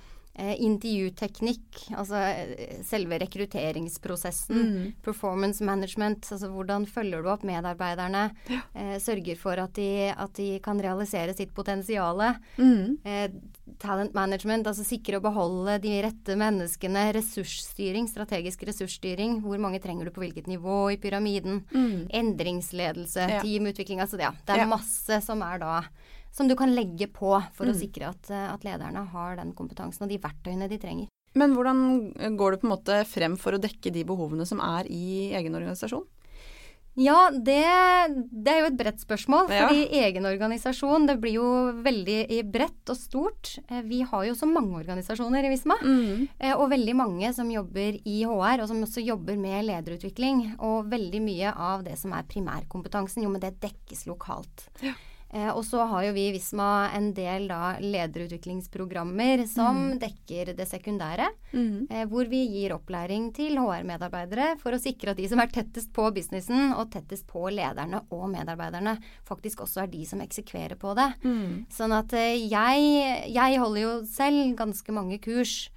eh, 0.41 0.56
intervjuteknikk, 0.65 1.84
altså 1.94 2.24
eh, 2.32 2.80
selve 2.88 3.22
rekrutteringsprosessen. 3.22 4.63
Mm. 4.65 4.89
Performance 5.06 5.63
management, 5.63 6.25
altså 6.34 6.50
hvordan 6.50 6.89
følger 6.89 7.22
du 7.22 7.30
opp 7.30 7.46
medarbeiderne. 7.46 8.32
Eh, 8.50 8.98
sørger 9.03 9.38
for 9.38 9.62
at 9.62 9.77
de, 9.77 10.10
at 10.10 10.34
de 10.41 10.56
kan 10.65 10.82
realisere 10.82 11.38
sitt 11.38 11.53
potensial. 11.53 12.25
Talent 13.80 14.13
management, 14.13 14.66
altså 14.68 14.84
sikre 14.86 15.20
å 15.20 15.22
beholde 15.22 15.80
de 15.82 16.01
rette 16.04 16.36
menneskene. 16.36 17.13
Ressursstyring, 17.13 18.08
strategisk 18.10 18.63
ressursstyring. 18.68 19.42
Hvor 19.42 19.58
mange 19.60 19.80
trenger 19.82 20.06
du 20.06 20.12
på 20.12 20.22
hvilket 20.25 20.48
nivå 20.48 20.92
i 20.94 20.98
pyramiden. 20.98 21.63
Mm. 21.74 22.08
Endringsledelse, 22.12 23.30
Ja. 23.30 23.42
teamutvikling. 23.42 24.00
Altså 24.00 24.18
det, 24.18 24.22
ja, 24.28 24.32
det 24.32 24.50
er 24.56 24.58
Ja. 24.60 24.66
masse 24.66 25.22
som 25.24 25.42
er 25.42 25.60
da 25.60 25.84
som 26.32 26.48
du 26.48 26.56
kan 26.56 26.74
legge 26.74 27.08
på 27.12 27.44
for 27.54 27.66
å 27.66 27.74
Mm. 27.74 27.80
sikre 27.80 28.08
at, 28.10 28.30
eh, 28.32 28.54
at 28.54 28.62
lederne 28.63 29.06
har 29.10 29.36
den 29.36 29.51
kompetansen 29.54 30.04
og 30.04 30.10
de 30.10 30.18
verktøyene 30.18 30.70
de 30.70 30.78
trenger. 30.78 31.08
Men 31.36 31.54
hvordan 31.56 32.13
går 32.38 32.51
du 32.51 32.58
på 32.58 32.63
en 32.72 32.78
måte 32.78 33.06
frem 33.06 33.38
for 33.38 33.51
å 33.54 33.60
dekke 33.60 33.92
de 33.92 34.04
behovene 34.04 34.46
som 34.46 34.60
er 34.60 34.86
i 34.90 35.32
egen 35.34 35.54
organisasjon? 35.54 36.06
Ja, 37.00 37.30
det, 37.32 37.62
det 38.32 38.52
er 38.52 38.60
jo 38.60 38.68
et 38.68 38.78
bredt 38.80 39.00
spørsmål. 39.00 39.48
Ja. 39.48 39.68
Fordi 39.70 39.86
egen 40.02 40.26
organisasjon, 40.28 41.06
det 41.08 41.16
blir 41.24 41.38
jo 41.38 41.46
veldig 41.86 42.42
bredt 42.52 42.92
og 42.92 42.98
stort. 43.00 43.54
Eh, 43.70 43.80
Vi 43.88 44.02
har 44.04 44.26
jo 44.28 44.34
så 44.36 44.50
mange 44.50 44.76
organisasjoner 44.82 45.48
i 45.48 45.54
Visma. 45.54 45.78
Mm. 45.82 46.28
Eh, 46.40 46.52
Og 46.58 46.68
veldig 46.74 46.96
mange 47.00 47.32
som 47.34 47.50
jobber 47.52 47.96
i 48.04 48.18
HR, 48.28 48.62
og 48.62 48.68
som 48.68 48.84
også 48.84 49.06
jobber 49.06 49.40
med 49.40 49.66
lederutvikling. 49.70 50.58
Og 50.60 50.90
veldig 50.92 51.22
mye 51.24 51.54
av 51.56 51.86
det 51.88 51.96
som 51.98 52.12
er 52.14 52.28
primærkompetansen, 52.28 53.24
jo, 53.24 53.30
men 53.32 53.40
det 53.42 53.56
dekkes 53.64 54.06
lokalt. 54.12 54.68
Ja. 54.84 54.94
Eh, 55.34 55.50
og 55.50 55.64
så 55.66 55.86
har 55.88 56.04
jo 56.06 56.14
vi 56.16 56.26
i 56.28 56.34
Visma 56.36 56.90
en 56.96 57.12
del 57.16 57.48
da 57.48 57.78
lederutviklingsprogrammer 57.80 59.46
som 59.48 59.94
dekker 60.02 60.52
det 60.58 60.68
sekundære. 60.68 61.30
Mm. 61.56 61.88
Eh, 61.90 62.06
hvor 62.12 62.28
vi 62.32 62.44
gir 62.52 62.76
opplæring 62.76 63.30
til 63.36 63.56
HR-medarbeidere 63.62 64.56
for 64.62 64.76
å 64.76 64.82
sikre 64.82 65.14
at 65.14 65.22
de 65.22 65.30
som 65.32 65.40
er 65.40 65.52
tettest 65.54 65.94
på 65.96 66.10
businessen 66.16 66.76
og 66.76 66.92
tettest 66.92 67.28
på 67.32 67.46
lederne 67.54 68.04
og 68.12 68.28
medarbeiderne, 68.34 68.98
faktisk 69.28 69.64
også 69.64 69.86
er 69.86 69.94
de 69.94 70.04
som 70.10 70.24
eksekverer 70.24 70.80
på 70.82 70.96
det. 71.00 71.08
Mm. 71.24 71.62
Sånn 71.72 71.96
at 71.96 72.12
eh, 72.18 72.36
jeg, 72.52 73.32
jeg 73.32 73.62
holder 73.64 73.86
jo 73.86 73.94
selv 74.12 74.58
ganske 74.60 74.96
mange 74.96 75.22
kurs 75.24 75.70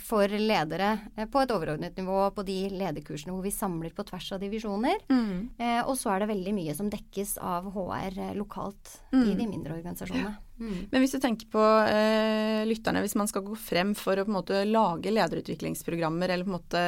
for 0.00 0.28
ledere 0.28 0.90
eh, 1.16 1.26
på 1.28 1.42
et 1.42 1.50
overordnet 1.54 1.96
nivå 2.00 2.22
på 2.34 2.44
de 2.48 2.58
lederkursene 2.72 3.34
hvor 3.34 3.44
vi 3.44 3.52
samler 3.54 3.92
på 3.94 4.04
tvers 4.08 4.32
av 4.32 4.40
divisjoner. 4.40 4.98
Mm. 5.12 5.48
Eh, 5.58 5.80
og 5.84 5.94
så 6.00 6.14
er 6.14 6.24
det 6.24 6.30
veldig 6.32 6.54
mye 6.56 6.74
som 6.74 6.88
dekkes 6.92 7.36
av 7.38 7.68
HR 7.74 8.34
lokalt 8.34 8.48
lokalt 8.48 8.94
i 9.12 9.16
Mm. 9.16 9.36
de 9.38 9.46
mindre 9.46 9.74
organisasjonene. 9.76 10.36
Mm. 10.58 10.88
Men 10.90 11.02
hvis 11.02 11.12
du 11.12 11.18
tenker 11.20 11.46
på 11.52 11.60
eh, 11.88 12.64
lytterne, 12.66 13.00
hvis 13.04 13.14
man 13.14 13.28
skal 13.28 13.42
gå 13.46 13.54
frem 13.56 13.94
for 13.94 14.16
å 14.16 14.24
på 14.24 14.32
en 14.32 14.36
måte 14.38 14.62
lage 14.66 15.12
lederutviklingsprogrammer 15.12 16.28
eller 16.32 16.44
på 16.44 16.50
en 16.50 16.56
måte 16.56 16.82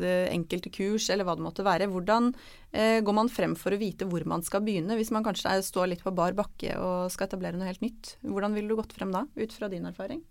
det 0.00 0.14
enkelte 0.32 0.70
kurs 0.74 1.08
eller 1.10 1.24
hva 1.28 1.36
det 1.38 1.44
måtte 1.44 1.64
være, 1.66 1.88
hvordan 1.92 2.32
eh, 2.72 3.00
går 3.04 3.14
man 3.14 3.28
frem 3.28 3.54
for 3.58 3.72
å 3.76 3.78
vite 3.80 4.08
hvor 4.08 4.24
man 4.26 4.42
skal 4.42 4.64
begynne, 4.66 4.96
hvis 4.98 5.12
man 5.14 5.24
kanskje 5.26 5.60
står 5.62 5.92
litt 5.92 6.02
på 6.04 6.14
bar 6.14 6.32
bakke 6.38 6.74
og 6.80 7.12
skal 7.12 7.28
etablere 7.28 7.58
noe 7.58 7.68
helt 7.70 7.84
nytt? 7.84 8.16
Hvordan 8.24 8.56
ville 8.56 8.68
du 8.72 8.76
gått 8.80 8.96
frem 8.96 9.12
da, 9.14 9.26
ut 9.36 9.52
fra 9.52 9.68
din 9.68 9.86
erfaring? 9.86 10.22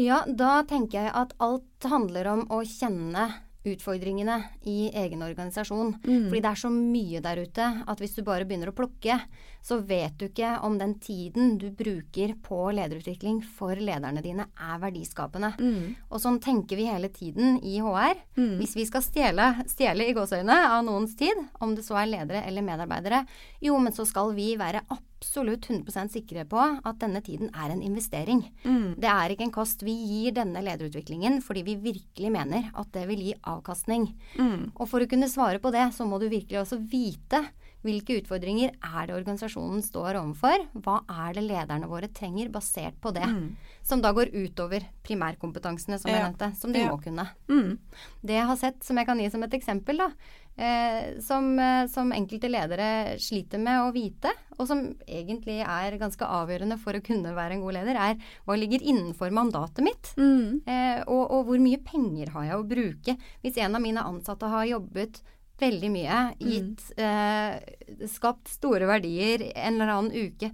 Ja, 0.00 0.22
da 0.26 0.62
tenker 0.64 1.02
jeg 1.04 1.12
at 1.12 1.36
alt 1.44 1.88
handler 1.90 2.32
om 2.32 2.46
å 2.48 2.62
kjenne 2.64 3.28
utfordringene 3.68 4.38
i 4.64 4.88
egen 4.96 5.22
organisasjon. 5.22 5.92
Mm. 6.00 6.28
Fordi 6.30 6.40
det 6.40 6.50
er 6.50 6.60
så 6.62 6.70
mye 6.72 7.20
der 7.24 7.42
ute 7.44 7.66
at 7.92 8.00
hvis 8.00 8.16
du 8.16 8.22
bare 8.24 8.46
begynner 8.48 8.72
å 8.72 8.76
plukke, 8.76 9.18
så 9.60 9.76
vet 9.84 10.16
du 10.16 10.30
ikke 10.30 10.54
om 10.64 10.78
den 10.80 10.94
tiden 11.04 11.58
du 11.60 11.68
bruker 11.76 12.32
på 12.40 12.62
lederutvikling 12.72 13.42
for 13.58 13.76
lederne 13.76 14.24
dine 14.24 14.48
er 14.56 14.80
verdiskapende. 14.80 15.52
Mm. 15.60 15.92
Og 16.08 16.24
sånn 16.24 16.40
tenker 16.40 16.80
vi 16.80 16.88
hele 16.88 17.12
tiden 17.12 17.58
i 17.60 17.76
HR. 17.84 18.24
Mm. 18.40 18.56
Hvis 18.62 18.78
vi 18.78 18.88
skal 18.88 19.04
stjele, 19.04 19.50
stjele 19.68 20.08
i 20.08 20.16
gåseøyne 20.16 20.56
av 20.70 20.80
noens 20.88 21.12
tid, 21.20 21.44
om 21.60 21.76
det 21.76 21.84
så 21.84 22.00
er 22.00 22.08
ledere 22.14 22.46
eller 22.48 22.64
medarbeidere, 22.64 23.26
jo, 23.60 23.76
men 23.76 23.92
så 23.92 24.08
skal 24.08 24.32
vi 24.38 24.54
være 24.60 24.86
absolutt 25.20 25.68
100% 25.68 26.14
sikre 26.14 26.46
på 26.48 26.60
at 26.60 27.00
denne 27.02 27.20
tiden 27.24 27.50
er 27.52 27.74
en 27.74 27.82
investering. 27.84 28.40
Mm. 28.64 28.96
Det 29.00 29.08
er 29.12 29.34
ikke 29.34 29.44
en 29.48 29.52
kost. 29.54 29.84
Vi 29.84 29.92
gir 29.92 30.34
denne 30.36 30.62
lederutviklingen 30.64 31.40
fordi 31.44 31.64
vi 31.66 31.76
virkelig 31.82 32.32
mener 32.32 32.70
at 32.72 32.88
det 32.96 33.04
vil 33.10 33.26
gi 33.28 33.34
avkastning. 33.52 34.08
Mm. 34.40 34.70
Og 34.74 34.88
for 34.88 35.04
å 35.04 35.10
kunne 35.10 35.28
svare 35.30 35.60
på 35.60 35.72
det, 35.74 35.90
så 35.96 36.08
må 36.08 36.18
du 36.20 36.30
virkelig 36.30 36.62
også 36.62 36.80
vite 36.80 37.44
hvilke 37.82 38.18
utfordringer 38.20 38.74
er 38.76 39.06
det 39.08 39.14
organisasjonen 39.16 39.80
står 39.84 40.18
overfor? 40.20 40.66
Hva 40.84 40.98
er 41.08 41.32
det 41.38 41.44
lederne 41.46 41.88
våre 41.88 42.08
trenger, 42.12 42.50
basert 42.52 42.98
på 43.00 43.12
det? 43.16 43.24
Mm. 43.24 43.54
Som 43.82 44.02
da 44.04 44.12
går 44.12 44.32
utover 44.34 44.84
primærkompetansene, 45.06 45.98
som 45.98 46.10
jeg 46.12 46.20
nevnte. 46.22 46.50
Som 46.60 46.72
de 46.72 46.80
Ja. 46.80 46.90
må 46.90 47.00
kunne. 47.02 47.28
Mm. 47.48 47.78
Det 48.22 48.36
jeg 48.36 48.46
har 48.46 48.56
sett, 48.56 48.84
som 48.84 48.96
jeg 48.96 49.06
kan 49.06 49.18
gi 49.18 49.30
som 49.30 49.42
et 49.42 49.50
eksempel, 49.56 49.96
da, 49.96 50.10
eh, 50.58 51.18
som, 51.20 51.58
eh, 51.58 51.86
som 51.86 52.12
enkelte 52.12 52.50
ledere 52.50 53.16
sliter 53.18 53.58
med 53.58 53.80
å 53.80 53.92
vite, 53.94 54.30
og 54.58 54.66
som 54.68 54.94
egentlig 55.08 55.60
er 55.64 55.96
ganske 55.98 56.20
avgjørende 56.20 56.78
for 56.78 56.92
å 56.92 57.02
kunne 57.02 57.32
være 57.34 57.52
en 57.52 57.62
god 57.62 57.74
leder, 57.74 57.96
er 57.96 58.16
hva 58.46 58.58
ligger 58.58 58.80
innenfor 58.84 59.32
mandatet 59.32 59.82
mitt? 59.82 60.14
Mm. 60.16 60.60
Eh, 60.66 61.02
og, 61.08 61.30
og 61.30 61.46
hvor 61.46 61.58
mye 61.58 61.82
penger 61.82 62.28
har 62.36 62.44
jeg 62.44 62.56
å 62.60 62.68
bruke? 62.68 63.16
Hvis 63.42 63.56
en 63.56 63.74
av 63.74 63.80
mine 63.80 64.04
ansatte 64.04 64.46
har 64.46 64.66
jobbet 64.66 65.22
veldig 65.60 65.90
mye, 65.92 66.18
gitt 66.40 66.86
eh, 66.98 68.06
Skapt 68.08 68.48
store 68.48 68.86
verdier 68.88 69.44
en 69.54 69.76
eller 69.80 69.92
annen 69.94 70.12
uke, 70.30 70.50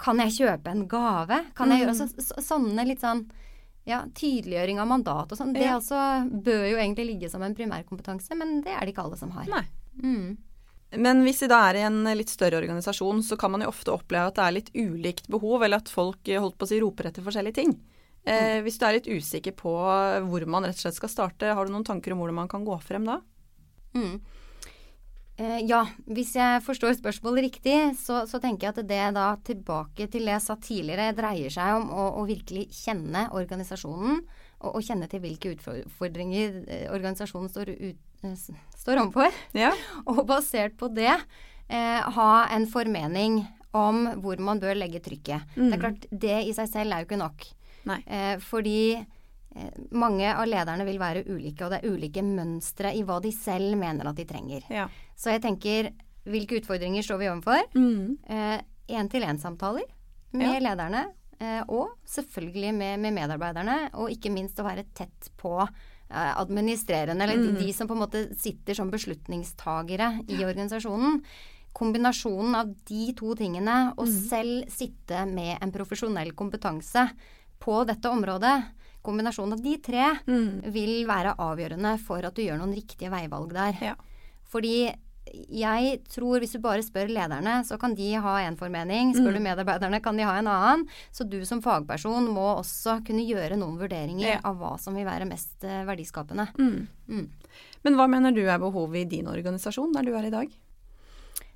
kan 0.00 0.18
jeg 0.24 0.32
kjøpe 0.40 0.70
en 0.72 0.86
gave? 0.88 1.40
Kan 1.54 1.70
jeg 1.70 1.80
Mm. 1.80 1.84
gjøre 1.86 1.96
så, 1.98 2.06
så, 2.24 2.40
Sånne 2.42 2.86
litt 2.88 3.00
sånn 3.04 3.26
ja, 3.86 4.02
tydeliggjøring 4.14 4.78
av 4.78 4.86
mandat 4.88 5.32
og 5.32 5.38
sånn. 5.38 5.52
Det 5.54 5.62
Ja. 5.64 5.78
altså 5.78 5.96
bør 6.44 6.66
jo 6.70 6.76
egentlig 6.76 7.06
ligge 7.06 7.30
som 7.30 7.42
en 7.42 7.54
primærkompetanse, 7.56 8.36
men 8.36 8.60
det 8.62 8.72
er 8.76 8.80
det 8.86 8.94
ikke 8.94 9.04
alle 9.04 9.16
som 9.16 9.30
har. 9.32 9.46
Nei. 9.50 9.64
Mm. 10.02 10.36
Men 10.98 11.22
hvis 11.24 11.40
vi 11.42 11.46
da 11.48 11.70
er 11.70 11.76
i 11.76 11.82
en 11.86 12.04
litt 12.16 12.28
større 12.28 12.58
organisasjon, 12.60 13.22
så 13.22 13.38
kan 13.38 13.50
man 13.50 13.60
jo 13.62 13.68
ofte 13.68 13.92
oppleve 13.92 14.26
at 14.28 14.34
det 14.34 14.44
er 14.44 14.52
litt 14.56 14.70
ulikt 14.74 15.28
behov, 15.28 15.62
eller 15.62 15.76
at 15.78 15.88
folk 15.88 16.28
eh, 16.28 16.38
holdt 16.40 16.58
på 16.58 16.66
å 16.66 16.68
si 16.68 16.80
roper 16.80 17.06
etter 17.10 17.22
forskjellige 17.22 17.54
ting. 17.54 17.80
Eh, 18.26 18.60
hvis 18.60 18.76
du 18.78 18.84
er 18.86 18.98
litt 18.98 19.06
usikker 19.08 19.52
på 19.56 19.70
hvor 20.28 20.46
man 20.46 20.64
rett 20.64 20.76
og 20.76 20.82
slett 20.84 20.94
skal 20.98 21.08
starte, 21.08 21.54
har 21.54 21.64
du 21.66 21.72
noen 21.72 21.84
tanker 21.86 22.12
om 22.12 22.18
hvordan 22.20 22.34
man 22.34 22.48
kan 22.48 22.64
gå 22.66 22.76
frem 22.82 23.04
da? 23.06 23.20
Mm. 23.94 24.20
Eh, 25.40 25.60
ja, 25.64 25.84
hvis 26.10 26.34
jeg 26.36 26.60
forstår 26.66 26.98
spørsmålet 26.98 27.46
riktig, 27.46 27.76
så, 27.96 28.24
så 28.28 28.40
tenker 28.42 28.68
jeg 28.68 28.74
at 28.74 28.88
det 28.90 29.04
da 29.16 29.28
tilbake 29.46 30.08
til 30.12 30.26
det 30.28 30.34
jeg 30.34 30.44
sa 30.44 30.56
tidligere, 30.60 31.14
dreier 31.16 31.52
seg 31.54 31.78
om 31.78 31.88
å, 31.96 32.08
å 32.20 32.24
virkelig 32.28 32.66
kjenne 32.82 33.28
organisasjonen. 33.32 34.20
Og, 34.60 34.74
og 34.74 34.84
kjenne 34.84 35.08
til 35.08 35.22
hvilke 35.22 35.54
utfordringer 35.54 36.58
eh, 36.66 36.88
organisasjonen 36.92 37.48
står, 37.48 37.72
ut, 37.72 38.18
eh, 38.28 38.66
står 38.82 39.00
overfor. 39.06 39.38
Ja. 39.56 39.70
Og 40.12 40.26
basert 40.28 40.76
på 40.76 40.90
det 40.92 41.14
eh, 41.14 42.02
ha 42.04 42.32
en 42.52 42.68
formening 42.68 43.40
om 43.72 44.02
hvor 44.20 44.42
man 44.42 44.60
bør 44.60 44.76
legge 44.76 45.00
trykket. 45.00 45.54
Det 45.54 45.72
er 45.72 45.80
klart, 45.80 46.04
det 46.10 46.36
i 46.50 46.52
seg 46.52 46.68
selv 46.68 46.92
er 46.92 47.00
jo 47.00 47.08
ikke 47.08 47.22
nok. 47.22 47.48
Nei. 47.88 48.02
Eh, 48.04 48.34
fordi 48.44 48.82
mange 49.90 50.28
av 50.34 50.46
lederne 50.46 50.84
vil 50.86 50.98
være 50.98 51.24
ulike, 51.26 51.64
og 51.64 51.70
det 51.72 51.80
er 51.82 51.90
ulike 51.90 52.22
mønstre 52.22 52.92
i 52.94 53.02
hva 53.02 53.20
de 53.20 53.32
selv 53.34 53.76
mener 53.76 54.06
at 54.06 54.16
de 54.16 54.24
trenger. 54.24 54.62
Ja. 54.70 54.88
Så 55.16 55.30
jeg 55.34 55.42
tenker, 55.42 55.90
hvilke 56.24 56.60
utfordringer 56.60 57.02
står 57.02 57.18
vi 57.18 57.26
overfor? 57.32 57.64
Mm. 57.74 58.18
Én-til-én-samtaler 58.88 59.86
med 60.32 60.46
Ja. 60.54 60.60
lederne, 60.70 61.04
eh, 61.40 61.62
og 61.68 61.96
selvfølgelig 62.06 62.74
med, 62.74 63.00
med 63.00 63.12
medarbeiderne. 63.14 63.90
Og 63.94 64.10
ikke 64.10 64.30
minst 64.32 64.56
å 64.58 64.64
være 64.64 64.84
tett 64.94 65.30
på 65.36 65.60
eh, 66.12 66.34
administrerende, 66.36 67.22
eller 67.22 67.36
de, 67.36 67.52
Mm. 67.52 67.58
de 67.58 67.72
som 67.72 67.86
på 67.86 67.92
en 67.94 68.00
måte 68.02 68.36
sitter 68.36 68.74
som 68.74 68.90
beslutningstagere 68.90 70.24
i 70.28 70.42
organisasjonen. 70.44 71.22
Kombinasjonen 71.72 72.54
av 72.56 72.74
de 72.84 73.12
to 73.14 73.34
tingene, 73.36 73.92
og 73.96 74.06
Mm. 74.08 74.28
selv 74.28 74.68
sitte 74.70 75.24
med 75.32 75.58
en 75.62 75.70
profesjonell 75.70 76.32
kompetanse 76.32 77.10
på 77.60 77.86
dette 77.86 78.08
området, 78.10 78.64
kombinasjonen 79.02 79.52
av 79.52 79.62
de 79.62 79.76
tre, 79.78 80.06
Mm. 80.26 80.72
vil 80.72 81.06
være 81.06 81.36
avgjørende 81.36 81.98
for 82.00 82.18
at 82.24 82.34
du 82.34 82.42
gjør 82.42 82.58
noen 82.58 82.74
riktige 82.74 83.10
veivalg 83.10 83.52
der. 83.52 83.78
Ja. 83.80 83.94
Fordi 84.50 84.92
jeg 85.52 86.00
tror 86.10 86.40
hvis 86.40 86.52
du 86.56 86.58
bare 86.58 86.82
spør 86.82 87.06
lederne, 87.08 87.60
så 87.64 87.78
kan 87.78 87.94
de 87.94 88.12
ha 88.14 88.38
en 88.40 88.56
formening. 88.56 89.12
Spør 89.14 89.30
Mm. 89.30 89.34
du 89.34 89.40
medarbeiderne, 89.40 90.02
kan 90.02 90.16
de 90.16 90.24
ha 90.24 90.38
en 90.38 90.46
annen. 90.48 90.88
Så 91.12 91.28
du 91.28 91.44
som 91.44 91.60
fagperson 91.62 92.26
må 92.28 92.58
også 92.58 93.04
kunne 93.06 93.24
gjøre 93.26 93.56
noen 93.56 93.78
vurderinger 93.78 94.26
Ja. 94.34 94.40
av 94.44 94.56
hva 94.58 94.78
som 94.80 94.94
vil 94.94 95.04
være 95.06 95.28
mest 95.28 95.62
eh, 95.62 95.84
verdiskapende. 95.84 96.48
Mm. 96.58 96.88
Mm. 97.08 97.28
Men 97.84 97.94
hva 97.94 98.08
mener 98.08 98.32
du 98.34 98.42
er 98.48 98.58
behovet 98.58 98.96
i 99.02 99.04
din 99.04 99.26
organisasjon 99.26 99.92
der 99.92 100.02
du 100.02 100.14
er 100.16 100.26
i 100.26 100.30
dag? 100.30 100.48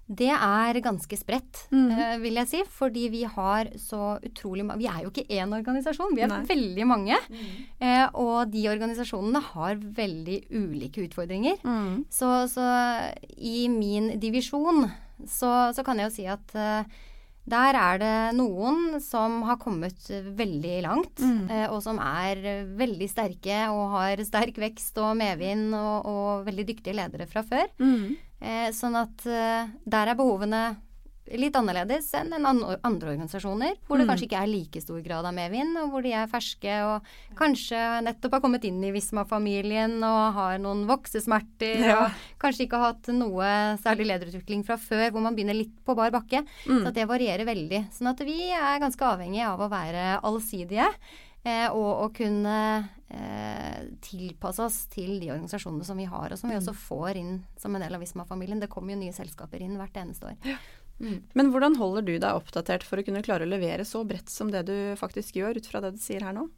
Det 0.04 0.28
er 0.28 0.78
ganske 0.84 1.16
spredt, 1.16 1.62
mm. 1.72 1.86
eh, 1.94 2.16
vil 2.20 2.36
jeg 2.40 2.50
si. 2.50 2.60
Fordi 2.76 3.06
vi 3.12 3.22
har 3.24 3.70
så 3.80 4.18
utrolig 4.24 4.66
mange 4.66 4.82
Vi 4.82 4.90
er 4.90 5.04
jo 5.04 5.12
ikke 5.12 5.26
én 5.32 5.54
organisasjon, 5.56 6.12
vi 6.16 6.24
er 6.26 6.32
Nei. 6.32 6.42
veldig 6.48 6.88
mange. 6.88 7.20
Eh, 7.80 8.04
og 8.20 8.52
de 8.52 8.66
organisasjonene 8.68 9.40
har 9.52 9.80
veldig 9.80 10.38
ulike 10.52 11.06
utfordringer. 11.06 11.56
Mm. 11.64 12.04
Så, 12.12 12.30
så 12.52 12.68
i 13.38 13.66
min 13.72 14.12
divisjon 14.20 14.84
så, 15.24 15.72
så 15.72 15.84
kan 15.86 16.00
jeg 16.00 16.10
jo 16.10 16.14
si 16.18 16.28
at 16.28 16.54
eh, 16.58 17.02
Der 17.46 17.76
er 17.76 17.98
det 18.00 18.12
noen 18.38 19.00
som 19.04 19.42
har 19.44 19.58
kommet 19.60 20.06
veldig 20.08 20.76
langt, 20.86 21.20
Mm. 21.20 21.50
eh, 21.50 21.66
og 21.68 21.82
som 21.84 21.98
er 22.00 22.40
veldig 22.76 23.08
sterke 23.10 23.58
og 23.70 23.90
har 23.98 24.16
sterk 24.24 24.56
vekst 24.56 24.96
og 24.98 25.16
medvind 25.20 25.74
og, 25.76 26.06
og 26.08 26.46
veldig 26.46 26.66
dyktige 26.72 26.94
ledere 26.96 27.26
fra 27.28 27.42
før. 27.44 27.68
Mm. 27.78 28.16
Eh, 28.40 28.70
sånn 28.72 28.96
at 28.96 29.26
eh, 29.26 29.68
der 29.84 30.08
er 30.08 30.14
behovene 30.18 30.76
litt 31.32 31.54
annerledes 31.56 32.10
enn 32.18 32.32
en 32.36 32.44
andre 32.46 32.76
organisasjoner, 32.84 33.78
hvor 33.88 33.96
det 33.96 34.04
Mm. 34.06 34.10
kanskje 34.12 34.26
ikke 34.28 34.42
er 34.42 34.46
like 34.46 34.80
stor 34.82 35.00
grad 35.00 35.24
av 35.24 35.32
medvind, 35.32 35.76
og 35.80 35.90
hvor 35.90 36.02
de 36.02 36.12
er 36.12 36.26
ferske 36.28 36.74
og 36.84 37.02
kanskje 37.34 38.02
nettopp 38.04 38.32
har 38.32 38.40
kommet 38.44 38.64
inn 38.64 38.82
i 38.84 38.90
Visma-familien 38.92 39.96
og 40.04 40.34
har 40.34 40.58
noen 40.58 40.86
voksesmerter 40.86 41.80
Ja. 41.80 42.04
og 42.04 42.12
kanskje 42.38 42.66
ikke 42.68 42.76
har 42.78 42.92
hatt 42.92 43.08
noe 43.08 43.78
særlig 43.80 44.06
lederutvikling 44.12 44.64
fra 44.66 44.76
før, 44.76 45.10
hvor 45.10 45.22
man 45.22 45.34
begynner 45.34 45.54
litt 45.56 45.84
på 45.84 45.96
bar 45.96 46.10
bakke. 46.10 46.44
Mm. 46.66 46.82
Så 46.82 46.88
at 46.88 46.94
det 46.94 47.08
varierer 47.08 47.44
veldig. 47.46 47.88
Sånn 47.90 48.10
at 48.10 48.18
vi 48.20 48.50
er 48.52 48.78
ganske 48.80 49.00
avhengige 49.00 49.46
av 49.48 49.60
å 49.60 49.70
være 49.70 50.20
allsidige. 50.22 50.92
Eh, 51.46 51.68
og 51.68 52.08
å 52.10 52.14
kunne 52.14 52.88
eh, 53.10 53.84
tilpasse 54.00 54.60
oss 54.64 54.86
til 54.86 55.20
de 55.20 55.28
organisasjonene 55.30 55.84
som 55.84 55.96
vi 56.00 56.06
har, 56.08 56.32
og 56.32 56.38
som 56.38 56.48
vi 56.50 56.56
også 56.56 56.72
får 56.74 57.16
inn 57.20 57.44
som 57.60 57.74
en 57.76 57.82
del 57.82 57.94
av 57.94 58.00
Visma-familien. 58.00 58.58
Det 58.60 58.70
kommer 58.72 58.94
jo 58.94 59.00
nye 59.00 59.12
selskaper 59.12 59.60
inn 59.60 59.76
hvert 59.76 59.92
eneste 60.00 60.24
år. 60.32 60.56
Men 61.34 61.50
hvordan 61.52 61.76
holder 61.76 62.02
du 62.06 62.14
deg 62.18 62.34
oppdatert 62.34 62.82
for 62.82 62.98
å 62.98 63.04
kunne 63.06 63.22
klare 63.22 63.44
å 63.46 63.50
levere 63.50 63.84
så 63.84 64.04
bredt 64.06 64.28
som 64.32 64.50
det 64.50 64.64
du 64.66 64.76
faktisk 64.96 65.36
gjør, 65.40 65.56
ut 65.60 65.66
fra 65.66 65.80
det 65.84 65.92
du 65.96 65.98
sier 66.02 66.22
her 66.24 66.32
nå? 66.36 66.48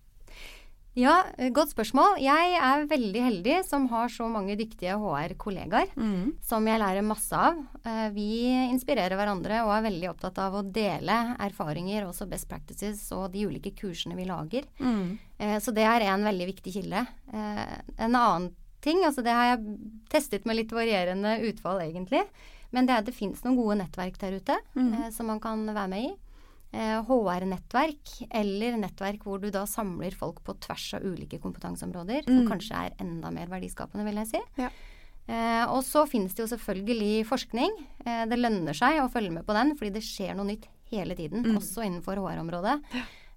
Ja, 0.96 1.26
eh, 1.36 1.50
godt 1.52 1.74
spørsmål. 1.74 2.14
Jeg 2.24 2.54
er 2.56 2.86
veldig 2.88 3.20
heldig 3.20 3.56
som 3.68 3.84
har 3.90 4.08
så 4.08 4.30
mange 4.32 4.54
dyktige 4.56 4.94
HR-kollegaer 4.96 5.90
Mm. 5.94 6.32
som 6.40 6.64
jeg 6.66 6.80
lærer 6.80 7.04
masse 7.04 7.32
av. 7.36 7.58
Eh, 7.84 8.08
Vi 8.16 8.46
inspirerer 8.72 9.12
hverandre 9.12 9.60
og 9.66 9.72
er 9.76 9.90
veldig 9.90 10.08
opptatt 10.14 10.38
av 10.38 10.54
å 10.54 10.62
dele 10.72 11.36
erfaringer, 11.38 12.06
også 12.08 12.26
best 12.26 12.48
practices 12.48 13.12
og 13.12 13.30
de 13.32 13.44
ulike 13.44 13.74
kursene 13.76 14.16
vi 14.16 14.24
lager. 14.24 14.62
Mm. 14.80 15.18
Eh, 15.38 15.58
Så 15.60 15.74
det 15.74 15.84
er 15.84 16.00
en 16.00 16.24
veldig 16.24 16.46
viktig 16.54 16.72
kilde. 16.72 17.06
En 17.98 18.14
annen 18.14 18.54
ting, 18.80 19.02
altså 19.04 19.22
det 19.22 19.32
har 19.34 19.56
jeg 19.58 19.78
testet 20.08 20.46
med 20.46 20.56
litt 20.56 20.70
varierende 20.70 21.42
utfall 21.44 21.80
egentlig, 21.82 22.22
men 22.72 22.86
det 22.86 23.04
det 23.06 23.14
fins 23.14 23.42
noen 23.44 23.56
gode 23.56 23.78
nettverk 23.78 24.18
der 24.18 24.32
ute 24.40 24.56
Mm. 24.74 24.92
eh, 25.04 25.10
som 25.10 25.26
man 25.26 25.40
kan 25.40 25.66
være 25.66 25.88
med 25.88 26.04
i. 26.04 26.16
Eh, 26.72 27.02
HR-nettverk, 27.06 28.26
eller 28.30 28.76
nettverk 28.76 29.22
hvor 29.24 29.40
du 29.40 29.50
da 29.50 29.64
samler 29.66 30.12
folk 30.14 30.42
på 30.44 30.54
tvers 30.60 30.94
av 30.98 31.02
ulike 31.06 31.38
kompetanseområder, 31.40 32.24
som 32.26 32.44
Mm. 32.44 32.48
kanskje 32.50 32.74
er 32.86 32.92
enda 33.00 33.30
mer 33.30 33.46
verdiskapende, 33.46 34.04
vil 34.04 34.16
jeg 34.16 34.26
si. 34.26 34.40
Ja. 34.58 34.68
Eh, 35.28 35.64
og 35.66 35.82
så 35.82 36.06
finnes 36.08 36.34
det 36.34 36.48
jo 36.48 36.56
selvfølgelig 36.56 37.26
forskning. 37.26 37.70
Eh, 38.04 38.26
det 38.26 38.38
lønner 38.38 38.74
seg 38.74 39.00
å 39.00 39.10
følge 39.10 39.32
med 39.32 39.46
på 39.46 39.52
den, 39.54 39.76
fordi 39.76 39.92
det 39.94 40.02
skjer 40.02 40.36
noe 40.36 40.46
nytt 40.46 40.66
hele 40.90 41.16
tiden, 41.16 41.42
Mm. 41.44 41.56
også 41.56 41.82
innenfor 41.84 42.16
HR-området. 42.16 42.82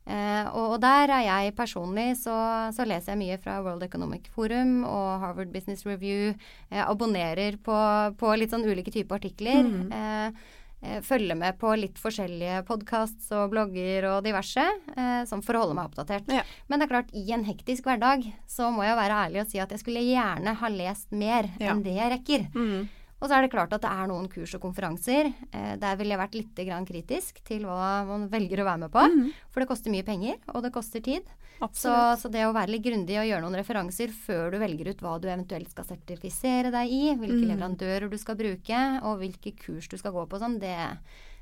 Eh, 0.10 0.46
og, 0.58 0.76
og 0.76 0.78
der 0.82 1.12
er 1.14 1.26
jeg 1.28 1.56
personlig, 1.58 2.08
så, 2.18 2.36
så 2.74 2.86
leser 2.90 3.14
jeg 3.14 3.22
mye 3.22 3.40
fra 3.42 3.60
World 3.62 3.84
Economic 3.86 4.30
Forum 4.34 4.80
og 4.90 5.20
Harvard 5.22 5.52
Business 5.54 5.86
Review. 5.86 6.32
Jeg 6.74 6.86
abonnerer 6.88 7.60
på, 7.62 7.76
på 8.18 8.32
litt 8.42 8.50
sånn 8.56 8.66
ulike 8.66 8.94
typer 8.96 9.20
artikler. 9.22 9.62
Mm. 9.70 9.92
Eh, 9.94 11.00
følger 11.04 11.36
med 11.36 11.58
på 11.60 11.74
litt 11.76 11.98
forskjellige 12.00 12.62
podkasts 12.70 13.34
og 13.36 13.50
blogger 13.52 14.06
og 14.14 14.22
diverse, 14.24 14.64
eh, 14.96 15.26
sånn 15.28 15.42
for 15.44 15.58
å 15.60 15.66
holde 15.66 15.76
meg 15.76 15.90
oppdatert. 15.90 16.30
Ja. 16.32 16.46
Men 16.72 16.80
det 16.80 16.88
er 16.88 16.94
klart, 16.94 17.10
i 17.12 17.26
en 17.36 17.44
hektisk 17.44 17.90
hverdag 17.90 18.24
så 18.48 18.70
må 18.72 18.86
jeg 18.88 18.96
være 18.96 19.18
ærlig 19.26 19.42
og 19.44 19.52
si 19.52 19.60
at 19.60 19.74
jeg 19.76 19.82
skulle 19.84 20.06
gjerne 20.08 20.56
ha 20.62 20.70
lest 20.72 21.12
mer 21.12 21.50
Ja. 21.60 21.74
enn 21.74 21.84
det 21.84 21.98
jeg 22.00 22.14
rekker. 22.16 22.48
Mm. 22.56 22.88
Og 23.20 23.28
så 23.28 23.36
er 23.36 23.44
det 23.44 23.52
klart 23.52 23.74
at 23.76 23.84
det 23.84 23.90
er 23.92 24.08
noen 24.08 24.30
kurs 24.32 24.54
og 24.56 24.62
konferanser. 24.64 25.28
Eh, 25.52 25.74
der 25.82 25.98
ville 26.00 26.16
jeg 26.16 26.22
vært 26.22 26.38
litt 26.40 26.62
grann 26.70 26.86
kritisk 26.88 27.42
til 27.44 27.66
hva 27.68 28.06
man 28.08 28.30
velger 28.32 28.62
å 28.64 28.68
være 28.70 28.84
med 28.86 28.94
på. 28.94 29.04
Mm. 29.12 29.26
For 29.52 29.60
det 29.60 29.68
koster 29.68 29.92
mye 29.92 30.06
penger, 30.08 30.38
og 30.54 30.64
det 30.64 30.72
koster 30.72 31.04
tid. 31.04 31.28
Så, 31.76 31.92
så 32.16 32.30
det 32.32 32.46
å 32.48 32.54
være 32.56 32.72
litt 32.72 32.86
grundig 32.86 33.18
og 33.20 33.26
gjøre 33.28 33.44
noen 33.44 33.58
referanser 33.60 34.14
før 34.16 34.54
du 34.54 34.62
velger 34.62 34.94
ut 34.94 35.02
hva 35.04 35.18
du 35.20 35.28
eventuelt 35.28 35.68
skal 35.74 35.84
sertifisere 35.90 36.72
deg 36.72 36.88
i, 36.96 37.02
hvilke 37.20 37.42
Mm. 37.44 37.50
leverandører 37.52 38.08
du 38.10 38.16
skal 38.18 38.38
bruke, 38.40 38.80
og 39.04 39.20
hvilke 39.20 39.52
kurs 39.60 39.90
du 39.92 39.98
skal 40.00 40.16
gå 40.16 40.24
på, 40.32 40.40
sånn, 40.40 40.56
det, 40.64 40.78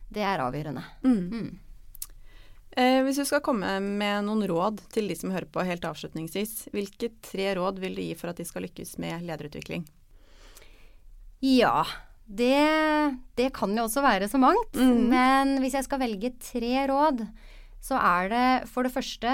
det 0.10 0.26
er 0.26 0.42
avgjørende. 0.42 0.82
Mm. 1.06 1.22
Mm. 1.30 1.60
Eh, 2.78 3.04
hvis 3.06 3.22
du 3.22 3.26
skal 3.30 3.42
komme 3.46 3.76
med 3.82 4.26
noen 4.26 4.42
råd 4.50 4.82
til 4.94 5.08
de 5.10 5.16
som 5.18 5.30
hører 5.34 5.50
på 5.54 5.62
helt 5.66 5.86
avslutningsvis, 5.86 6.68
hvilke 6.74 7.12
tre 7.26 7.52
råd 7.58 7.78
vil 7.82 7.96
du 7.98 8.02
gi 8.02 8.18
for 8.18 8.34
at 8.34 8.42
de 8.42 8.46
skal 8.46 8.66
lykkes 8.66 8.98
med 9.02 9.22
lederutvikling? 9.26 9.86
Ja, 11.46 11.84
det, 12.28 13.18
det 13.38 13.52
kan 13.56 13.76
jo 13.78 13.86
også 13.88 14.02
være 14.04 14.28
så 14.32 14.40
mangt. 14.42 14.74
Mm. 14.76 15.06
Men 15.12 15.56
hvis 15.64 15.78
jeg 15.78 15.86
skal 15.88 16.02
velge 16.02 16.34
tre 16.42 16.74
råd, 16.90 17.24
så 17.84 18.00
er 18.02 18.30
det 18.34 18.46
for 18.72 18.84
det 18.88 18.92
første, 18.96 19.34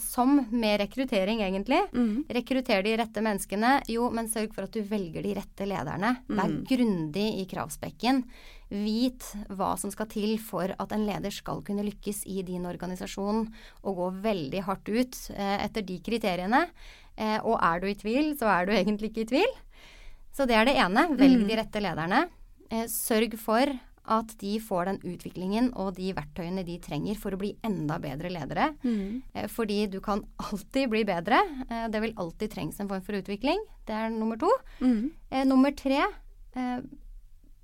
som 0.00 0.38
med 0.50 0.80
rekruttering 0.80 1.42
egentlig, 1.44 1.82
Mm. 1.92 2.24
Rekrutter 2.32 2.80
de 2.82 2.94
rette 2.96 3.20
menneskene, 3.20 3.82
jo, 3.92 4.06
men 4.10 4.26
sørg 4.32 4.54
for 4.56 4.64
at 4.64 4.72
du 4.72 4.80
velger 4.88 5.22
de 5.22 5.34
rette 5.36 5.66
lederne. 5.68 6.14
Vær 6.32 6.48
Mm. 6.48 6.62
grundig 6.64 7.26
i 7.42 7.44
kravspekken. 7.50 8.22
Vit 8.72 9.20
hva 9.50 9.74
som 9.78 9.90
skal 9.92 10.06
til 10.06 10.38
for 10.38 10.72
at 10.80 10.92
en 10.96 11.04
leder 11.06 11.30
skal 11.30 11.60
kunne 11.60 11.84
lykkes 11.84 12.22
i 12.26 12.40
din 12.42 12.64
organisasjon, 12.64 13.52
og 13.84 13.96
gå 13.96 14.08
veldig 14.22 14.62
hardt 14.64 14.88
ut 14.88 15.30
eh, 15.36 15.58
etter 15.66 15.82
de 15.84 15.98
kriteriene. 16.00 16.64
Eh, 17.18 17.38
og 17.44 17.58
er 17.60 17.80
du 17.80 17.86
i 17.88 17.94
tvil, 17.94 18.32
så 18.38 18.48
er 18.48 18.64
du 18.66 18.72
egentlig 18.80 19.10
ikke 19.12 19.26
i 19.26 19.30
tvil. 19.36 19.52
Så 20.32 20.46
det 20.48 20.56
er 20.56 20.64
det 20.64 20.76
ene. 20.80 21.08
Velg 21.16 21.42
Mm. 21.42 21.48
de 21.48 21.56
rette 21.56 21.80
lederne. 21.82 22.28
Eh, 22.70 22.84
sørg 22.88 23.38
for 23.38 23.66
at 24.04 24.32
de 24.38 24.58
får 24.58 24.84
den 24.86 24.98
utviklingen 25.12 25.68
og 25.76 25.94
de 25.94 26.12
verktøyene 26.12 26.64
de 26.66 26.78
trenger 26.78 27.14
for 27.16 27.30
å 27.30 27.38
bli 27.38 27.52
enda 27.62 27.98
bedre 28.00 28.30
ledere. 28.32 28.74
Mm. 28.82 29.22
Eh, 29.34 29.46
Fordi 29.46 29.88
du 29.90 30.00
kan 30.00 30.24
alltid 30.40 30.88
bli 30.90 31.04
bedre. 31.04 31.38
Eh, 31.70 31.88
Det 31.88 32.00
vil 32.00 32.14
alltid 32.16 32.50
trengs 32.50 32.80
en 32.80 32.88
form 32.88 33.02
for 33.02 33.12
utvikling. 33.12 33.58
Det 33.86 33.94
er 33.94 34.10
nummer 34.10 34.36
to. 34.38 34.50
Mm. 34.80 35.12
Nummer 35.46 35.70
tre 35.76 36.00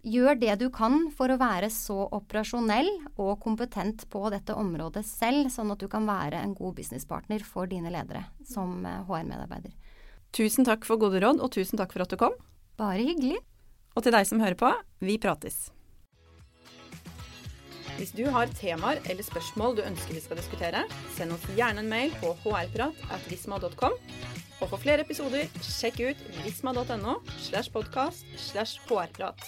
Gjør 0.08 0.38
det 0.38 0.58
du 0.60 0.70
kan 0.70 1.10
for 1.10 1.28
å 1.28 1.36
være 1.40 1.68
så 1.74 2.06
operasjonell 2.14 2.86
og 3.18 3.40
kompetent 3.42 4.04
på 4.08 4.30
dette 4.30 4.54
området 4.54 5.02
selv, 5.04 5.50
sånn 5.52 5.72
at 5.74 5.80
du 5.82 5.88
kan 5.90 6.06
være 6.06 6.38
en 6.38 6.54
god 6.54 6.76
businesspartner 6.78 7.42
for 7.44 7.66
dine 7.66 7.90
ledere 7.90 8.22
som 8.46 8.84
HR-medarbeider. 8.86 9.74
Tusen 10.32 10.64
takk 10.64 10.86
for 10.86 10.96
gode 11.02 11.20
råd, 11.20 11.42
og 11.42 11.50
tusen 11.50 11.76
takk 11.80 11.92
for 11.92 12.02
at 12.06 12.08
du 12.14 12.16
kom. 12.16 12.32
Bare 12.78 13.02
hyggelig. 13.02 13.40
Og 13.98 14.04
til 14.06 14.14
deg 14.14 14.26
som 14.28 14.38
hører 14.42 14.54
på, 14.58 14.70
vi 15.02 15.18
prates. 15.18 15.72
Hvis 17.98 18.12
du 18.14 18.28
har 18.30 18.46
temaer 18.54 19.00
eller 19.10 19.26
spørsmål 19.26 19.74
du 19.74 19.82
ønsker 19.82 20.14
vi 20.14 20.22
skal 20.22 20.38
diskutere, 20.38 20.84
send 21.16 21.34
oss 21.34 21.46
gjerne 21.58 21.82
en 21.82 21.90
mail 21.90 22.14
på 22.20 22.30
hrprat.visma.com. 22.44 23.96
Og 24.58 24.70
for 24.70 24.78
flere 24.78 25.02
episoder, 25.02 25.50
sjekk 25.62 25.98
ut 26.06 26.22
visma.no 26.44 27.18
slash 27.48 27.74
podkast 27.74 28.22
slash 28.38 28.78
hrprat. 28.86 29.42